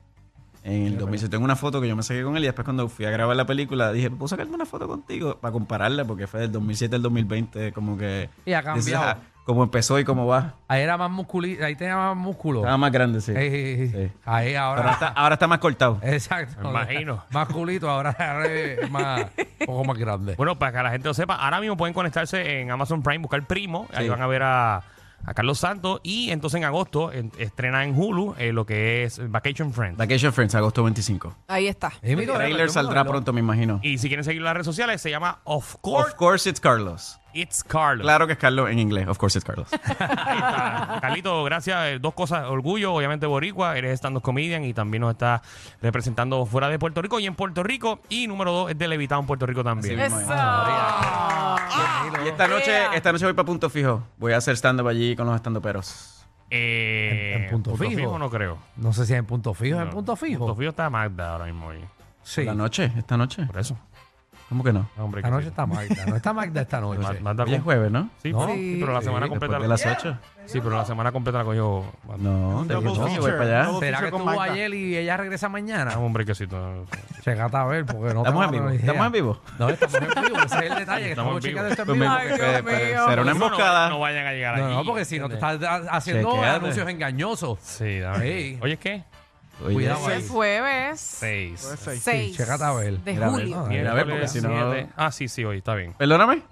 En 0.68 0.86
el 0.86 0.98
2007 0.98 1.30
tengo 1.30 1.44
una 1.44 1.56
foto 1.56 1.80
que 1.80 1.88
yo 1.88 1.96
me 1.96 2.02
saqué 2.02 2.22
con 2.22 2.36
él 2.36 2.42
y 2.42 2.46
después 2.46 2.64
cuando 2.64 2.88
fui 2.88 3.06
a 3.06 3.10
grabar 3.10 3.34
la 3.34 3.46
película 3.46 3.90
dije, 3.92 4.10
¿puedo 4.10 4.28
sacarme 4.28 4.54
una 4.54 4.66
foto 4.66 4.86
contigo? 4.86 5.36
Para 5.40 5.52
compararla 5.52 6.04
porque 6.04 6.26
fue 6.26 6.40
del 6.40 6.52
2007 6.52 6.96
al 6.96 7.02
2020 7.02 7.72
como 7.72 7.96
que... 7.96 8.28
Y 8.44 8.52
ha 8.52 8.62
cambiado. 8.62 9.04
ah, 9.04 9.16
Cómo 9.44 9.62
empezó 9.62 9.98
y 9.98 10.04
cómo 10.04 10.26
va. 10.26 10.56
Ahí 10.68 10.82
era 10.82 10.98
más 10.98 11.10
musculito, 11.10 11.64
ahí 11.64 11.74
tenía 11.74 11.96
más 11.96 12.14
músculo. 12.14 12.60
Estaba 12.60 12.76
más 12.76 12.92
grande, 12.92 13.22
sí. 13.22 13.32
Ey, 13.34 13.46
ey, 13.46 13.80
ey. 13.80 13.88
Sí. 13.88 14.12
Ahí 14.26 14.54
ahora. 14.54 14.82
ahora 14.82 14.92
está, 14.92 15.08
ahora 15.08 15.34
está 15.36 15.46
más 15.46 15.58
cortado. 15.58 15.98
Exacto. 16.02 16.60
Me 16.62 16.68
imagino. 16.68 17.24
Más 17.30 17.48
culito, 17.48 17.88
ahora 17.88 18.14
es 18.44 18.90
más, 18.90 19.22
un 19.60 19.66
poco 19.66 19.84
más 19.86 19.96
grande. 19.96 20.34
Bueno, 20.36 20.58
para 20.58 20.72
que 20.72 20.82
la 20.82 20.90
gente 20.90 21.08
lo 21.08 21.14
sepa, 21.14 21.36
ahora 21.36 21.60
mismo 21.60 21.78
pueden 21.78 21.94
conectarse 21.94 22.60
en 22.60 22.70
Amazon 22.70 23.02
Prime, 23.02 23.22
buscar 23.22 23.42
Primo. 23.46 23.88
Ahí 23.94 24.06
van 24.10 24.20
a 24.20 24.26
ver 24.26 24.42
a, 24.42 24.82
a 25.28 25.34
Carlos 25.34 25.58
Santos. 25.58 26.00
Y 26.02 26.30
entonces 26.30 26.58
en 26.58 26.64
agosto 26.64 27.12
en- 27.12 27.32
estrena 27.38 27.84
en 27.84 27.94
Hulu 27.98 28.34
eh, 28.38 28.52
lo 28.52 28.64
que 28.66 29.04
es 29.04 29.20
Vacation 29.30 29.72
Friends. 29.72 29.96
Vacation 29.98 30.32
Friends, 30.32 30.54
agosto 30.54 30.82
25. 30.82 31.34
Ahí 31.48 31.66
está. 31.68 31.92
Eh, 32.02 32.16
mira, 32.16 32.32
El 32.34 32.38
trailer 32.38 32.70
saldrá 32.70 33.04
pronto, 33.04 33.32
me 33.32 33.40
imagino. 33.40 33.80
Y 33.82 33.98
si 33.98 34.08
quieren 34.08 34.24
seguir 34.24 34.42
las 34.42 34.54
redes 34.54 34.66
sociales, 34.66 35.00
se 35.00 35.10
llama 35.10 35.38
Of 35.44 35.76
Course 35.80 36.10
Of 36.12 36.14
course 36.16 36.48
it's 36.50 36.60
Carlos. 36.60 37.18
It's 37.34 37.62
Carlos. 37.62 38.04
Claro 38.04 38.26
que 38.26 38.32
es 38.32 38.38
Carlos 38.38 38.68
en 38.70 38.78
inglés. 38.78 39.06
Of 39.06 39.18
course 39.18 39.38
it's 39.38 39.44
Carlos. 39.44 39.68
Ahí 39.98 40.38
está. 40.38 40.98
Carlito, 41.00 41.44
gracias. 41.44 41.86
Eh, 41.88 41.98
Dos 42.00 42.14
cosas. 42.14 42.46
Orgullo, 42.46 42.94
obviamente, 42.94 43.26
Boricua. 43.26 43.76
Eres 43.76 43.92
stand-up 44.00 44.22
comedian 44.22 44.64
y 44.64 44.72
también 44.74 45.02
nos 45.02 45.12
está 45.12 45.42
representando 45.82 46.44
fuera 46.46 46.68
de 46.68 46.78
Puerto 46.78 47.00
Rico 47.02 47.20
y 47.20 47.26
en 47.26 47.34
Puerto 47.34 47.62
Rico. 47.62 48.00
Y 48.08 48.26
número 48.26 48.50
dos 48.52 48.70
es 48.70 48.78
de 48.78 48.88
Levitown, 48.88 49.26
Puerto 49.26 49.46
Rico 49.46 49.62
también. 49.62 50.00
Eso. 50.00 50.16
Y 52.24 52.28
esta 52.28 52.48
noche, 52.48 52.64
Yeah. 52.66 52.94
esta 52.94 53.12
noche 53.12 53.24
voy 53.24 53.34
para 53.34 53.46
Punto 53.46 53.68
Fijo. 53.70 54.02
Voy 54.18 54.32
a 54.32 54.36
hacer 54.38 54.56
stand-up 54.56 54.88
allí 54.88 55.14
con 55.16 55.26
los 55.26 55.36
stand-uperos. 55.36 56.14
Eh, 56.50 57.32
En- 57.36 57.42
en 57.44 57.50
punto 57.50 57.76
fijo. 57.76 58.18
no 58.18 58.30
creo. 58.30 58.58
No 58.76 58.92
sé 58.94 59.04
si 59.04 59.12
es 59.12 59.18
en 59.18 59.26
punto 59.26 59.52
fijo, 59.52 59.76
¿es 59.76 59.82
en 59.82 59.88
No. 59.88 59.94
punto 59.94 60.16
fijo. 60.16 60.38
Punto 60.46 60.56
fijo 60.56 60.70
está 60.70 60.88
Magda 60.88 61.32
ahora 61.32 61.44
mismo 61.44 61.70
ahí. 61.70 61.84
Sí. 62.22 62.44
La 62.44 62.54
noche, 62.54 62.90
esta 62.96 63.16
noche. 63.16 63.44
Por 63.46 63.58
eso. 63.58 63.76
¿Cómo 64.48 64.64
que 64.64 64.72
no? 64.72 64.88
Hombre, 64.98 65.20
Esta 65.20 65.28
que 65.28 65.32
noche 65.32 65.44
sí. 65.44 65.48
está 65.50 65.66
Magda. 65.66 66.06
No 66.06 66.16
está 66.16 66.32
Magda 66.32 66.60
esta 66.62 66.80
noche. 66.80 67.00
Ma- 67.02 67.12
Magda 67.20 67.44
Hoy 67.44 67.50
es 67.50 67.56
con- 67.56 67.64
jueves, 67.64 67.90
¿no? 67.92 68.08
Sí, 68.22 68.32
¿No? 68.32 68.38
pero- 68.40 68.52
sí, 68.54 68.76
pero 68.80 68.92
la 68.94 69.02
semana 69.02 69.26
Sí, 69.26 69.30
completa. 69.30 69.58
después 69.58 69.80
de 69.82 69.88
las 69.90 69.98
8. 69.98 70.18
Sí, 70.46 70.60
pero 70.62 70.76
la 70.78 70.84
semana 70.86 71.12
completa 71.12 71.38
la 71.38 71.44
cogió. 71.44 71.84
No, 72.16 72.64
te 72.66 72.72
Double 72.72 72.78
digo, 72.78 72.80
no, 72.80 72.92
si 72.94 72.98
voy 72.98 73.08
feature, 73.10 73.32
para 73.36 73.44
allá. 73.44 73.64
double 73.70 73.86
¿Será 73.86 73.98
que 73.98 74.02
feature 74.04 74.10
con 74.10 74.20
estuvo 74.20 74.36
Magda. 74.40 74.52
ayer 74.54 74.74
y 74.74 74.96
ella 74.96 75.16
regresa 75.18 75.48
mañana? 75.50 75.96
Brequecito. 75.98 76.86
Checate 77.22 77.56
a 77.58 77.64
ver, 77.66 77.84
porque 77.84 78.14
no 78.14 78.20
¿Estamos 78.22 78.24
tengo 78.24 78.44
en 78.44 78.50
vivo? 78.52 78.64
la 78.64 78.70
menor 78.70 78.74
idea. 78.74 78.80
¿Estamos 78.86 79.06
en 79.06 79.12
vivo? 79.12 79.40
No, 79.58 79.68
estamos 79.68 79.94
en 79.96 80.00
vivo. 80.00 80.38
Ese 80.46 80.56
es 80.56 80.62
el 80.72 80.78
detalle. 80.78 81.04
Que 81.04 81.10
Estamos 81.10 81.10
estamos 81.10 81.18
en 81.18 81.24
vivo. 81.26 81.40
checando 81.42 81.68
esto 81.68 81.82
en 81.82 81.86
Pues 81.86 81.98
vivo. 82.00 82.10
me- 82.10 82.16
Ay, 82.16 82.28
pues- 82.28 82.40
Dios 82.40 82.62
pues- 82.62 82.82
mío. 82.88 83.06
será 83.08 83.22
una 83.22 83.30
emboscada. 83.32 83.88
No, 83.90 83.98
vayan 84.00 84.26
a 84.26 84.32
llegar 84.32 84.58
No, 84.58 84.66
ahí. 84.66 84.74
no, 84.76 84.84
porque 84.84 85.04
si 85.04 85.18
no 85.18 85.28
te 85.28 85.34
¿entiendes? 85.34 85.62
estás 85.68 85.86
haciendo 85.90 86.30
Chequéate. 86.32 86.56
anuncios 86.56 86.88
engañosos. 86.88 87.58
Sí, 87.60 87.98
dame. 87.98 88.18
Sí. 88.26 88.58
Oye, 88.62 88.76
¿qué? 88.78 89.04
Oye, 89.64 89.74
Cuidado 89.74 90.06
ahí. 90.06 90.14
El 90.22 90.28
jueves 90.28 91.00
Seis. 91.00 91.64
Pues 91.66 91.80
seis. 91.80 92.02
6 92.04 92.36
chécate 92.36 92.64
a 92.64 92.72
ver. 92.72 92.98
de 93.00 93.12
Mira, 93.12 93.28
julio. 93.30 93.64
Mira, 93.68 93.90
a 93.90 93.94
ver, 93.94 94.08
porque 94.08 94.28
si 94.28 94.40
no- 94.40 94.72
Siete. 94.72 94.90
Ah, 94.96 95.10
sí, 95.10 95.28
sí, 95.28 95.44
hoy 95.44 95.58
está 95.58 95.74
bien. 95.74 95.94
Perdóname. 95.94 96.42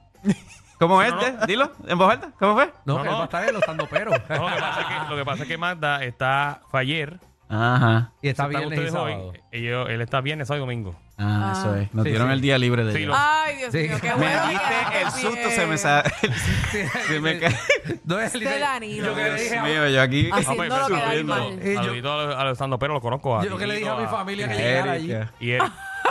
¿Cómo 0.79 1.01
es? 1.03 1.11
No, 1.13 1.21
este? 1.21 1.33
no. 1.33 1.47
Dilo, 1.47 1.73
en 1.87 1.99
voz 1.99 2.11
alta. 2.13 2.33
¿Cómo 2.39 2.55
fue? 2.55 2.67
No, 2.85 2.97
No, 2.99 3.03
que 3.03 3.09
no. 3.09 3.15
él 3.15 3.17
va 3.19 3.23
a 3.23 3.25
estar 3.25 3.45
en 3.49 3.53
los 3.55 3.63
estando 3.63 3.87
pero. 3.89 4.11
No, 4.11 4.17
lo, 4.19 4.55
que 4.57 4.61
pasa 4.61 4.81
es 4.81 4.87
que, 4.87 5.11
lo 5.11 5.17
que 5.17 5.25
pasa 5.25 5.43
es 5.45 5.49
que 5.49 5.59
Magda 5.59 6.05
está, 6.05 6.61
fue 6.71 6.81
ayer. 6.81 7.19
Ajá. 7.49 8.13
y 8.23 8.29
está 8.29 8.47
viernes 8.49 8.79
y 8.81 8.91
sábado. 8.91 9.29
hoy. 9.29 9.41
Ellos- 9.53 9.89
él 9.89 10.01
está 10.01 10.21
viernes, 10.21 10.49
sábado 10.49 10.65
y 10.65 10.67
domingo. 10.67 10.97
Ah, 11.19 11.53
Ah. 11.55 11.59
eso 11.59 11.77
es. 11.77 11.95
Nos 11.95 12.05
Sí, 12.05 12.11
dieron 12.11 12.29
sí. 12.29 12.33
el 12.35 12.41
día 12.41 12.59
libre 12.59 12.85
de 12.85 12.93
Sí, 12.93 12.99
ella. 12.99 13.07
lo- 13.09 13.15
Ay, 13.17 13.57
Dios 13.57 13.73
Sí. 13.73 13.79
mío, 13.79 13.97
qué 14.03 14.09
Me 14.09 14.15
bueno. 14.17 14.47
Me 14.47 14.53
que 14.53 14.59
andes 14.59 15.03
el 15.03 15.11
susto, 15.13 15.31
bien. 15.37 15.51
se 15.51 15.67
me 15.67 15.79
sale. 15.79 16.11
Se 17.09 17.21
me 17.21 17.39
cae. 17.39 17.57
No 18.05 18.19
es 18.21 18.35
Este 18.35 18.59
Danilo. 18.59 19.07
Yo 19.07 19.15
que 19.15 19.23
le 19.23 19.35
dije 19.43 19.57
a- 19.59 19.63
mío, 19.63 19.89
yo 19.89 20.03
aquí. 20.03 20.31
Así 20.33 21.25
mal. 21.25 21.59
Eh, 21.63 21.73
yo- 21.75 21.83
Saludito 21.83 22.13
a 22.13 22.25
los- 22.27 22.37
a 22.37 22.45
los 22.45 22.53
estando, 22.53 22.79
pero 22.79 22.95
lo 22.95 23.01
conozco. 23.01 23.39
a 23.39 23.45
Yo 23.45 23.57
que 23.57 23.67
le 23.67 23.77
dije 23.77 23.89
a 23.89 23.95
mi 23.97 24.07
familia 24.07 24.49
que 24.49 24.55
llegara 24.57 24.93
allí. 24.93 25.13
Erika. 25.13 25.33
Y 25.41 25.51
él, 25.53 25.63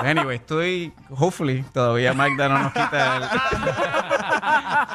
Anyway, 0.03 0.35
estoy, 0.35 0.91
hopefully, 1.09 1.63
todavía 1.71 2.11
Magda 2.13 2.49
no 2.49 2.59
nos 2.59 2.73
quita 2.73 3.15
el... 3.17 3.23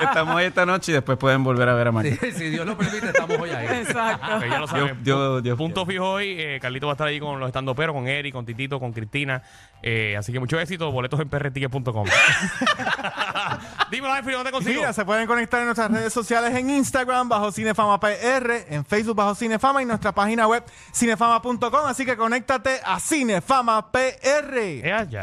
Estamos 0.01 0.37
ahí 0.37 0.47
esta 0.47 0.67
noche 0.67 0.93
y 0.93 0.95
después 0.95 1.19
pueden 1.19 1.43
volver 1.45 1.69
a 1.69 1.75
ver 1.75 1.89
a. 1.89 1.93
Sí, 2.03 2.33
si 2.33 2.51
Dios 2.51 2.67
lo 2.67 2.77
permite, 2.77 3.07
estamos 3.09 3.39
hoy 3.39 3.51
ahí. 3.51 3.67
Exacto. 3.81 4.27
pues 4.39 4.51
ya 4.51 4.59
lo 4.59 4.67
saben. 4.67 4.87
Dios- 4.87 4.99
Dios- 5.05 5.43
Dios 5.43 5.57
Punto 5.59 5.85
fijo 5.87 6.09
hoy. 6.11 6.37
eh, 6.39 6.59
Carlito 6.61 6.87
va 6.87 6.93
a 6.93 6.95
estar 6.95 7.07
ahí 7.09 7.21
con 7.21 7.39
los 7.41 7.47
estando 7.49 7.75
pero, 7.75 7.93
con 7.93 8.07
Eric, 8.09 8.33
con 8.33 8.45
Titito, 8.47 8.79
con 8.81 8.93
Cristina. 8.93 9.43
Eh, 9.83 10.17
así 10.19 10.33
que 10.33 10.41
mucho 10.41 10.59
éxito. 10.61 10.91
Boletos 10.91 11.19
en 11.21 11.29
prticket.com. 11.29 12.07
Dímelo, 13.91 14.13
Alfred, 14.13 14.35
¿dónde 14.35 14.51
consigo? 14.53 14.81
Mira, 14.81 14.93
se 14.93 15.05
pueden 15.05 15.27
conectar 15.27 15.61
en 15.61 15.67
nuestras 15.67 15.91
redes 15.91 16.13
sociales 16.13 16.55
en 16.55 16.71
Instagram 16.71 17.29
bajo 17.29 17.51
Cinefama 17.53 17.99
PR, 17.99 18.67
en 18.69 18.85
Facebook 18.85 19.17
bajo 19.17 19.35
Cinefama 19.35 19.83
y 19.83 19.85
nuestra 19.87 20.13
página 20.13 20.47
web 20.47 20.65
cinefama.com. 20.95 21.87
Así 21.87 22.05
que 22.05 22.17
conéctate 22.17 22.81
a 22.85 23.01
Cinefama 23.01 23.91
PR. 23.91 24.59
Eh, 24.87 24.93
allá. 24.93 25.23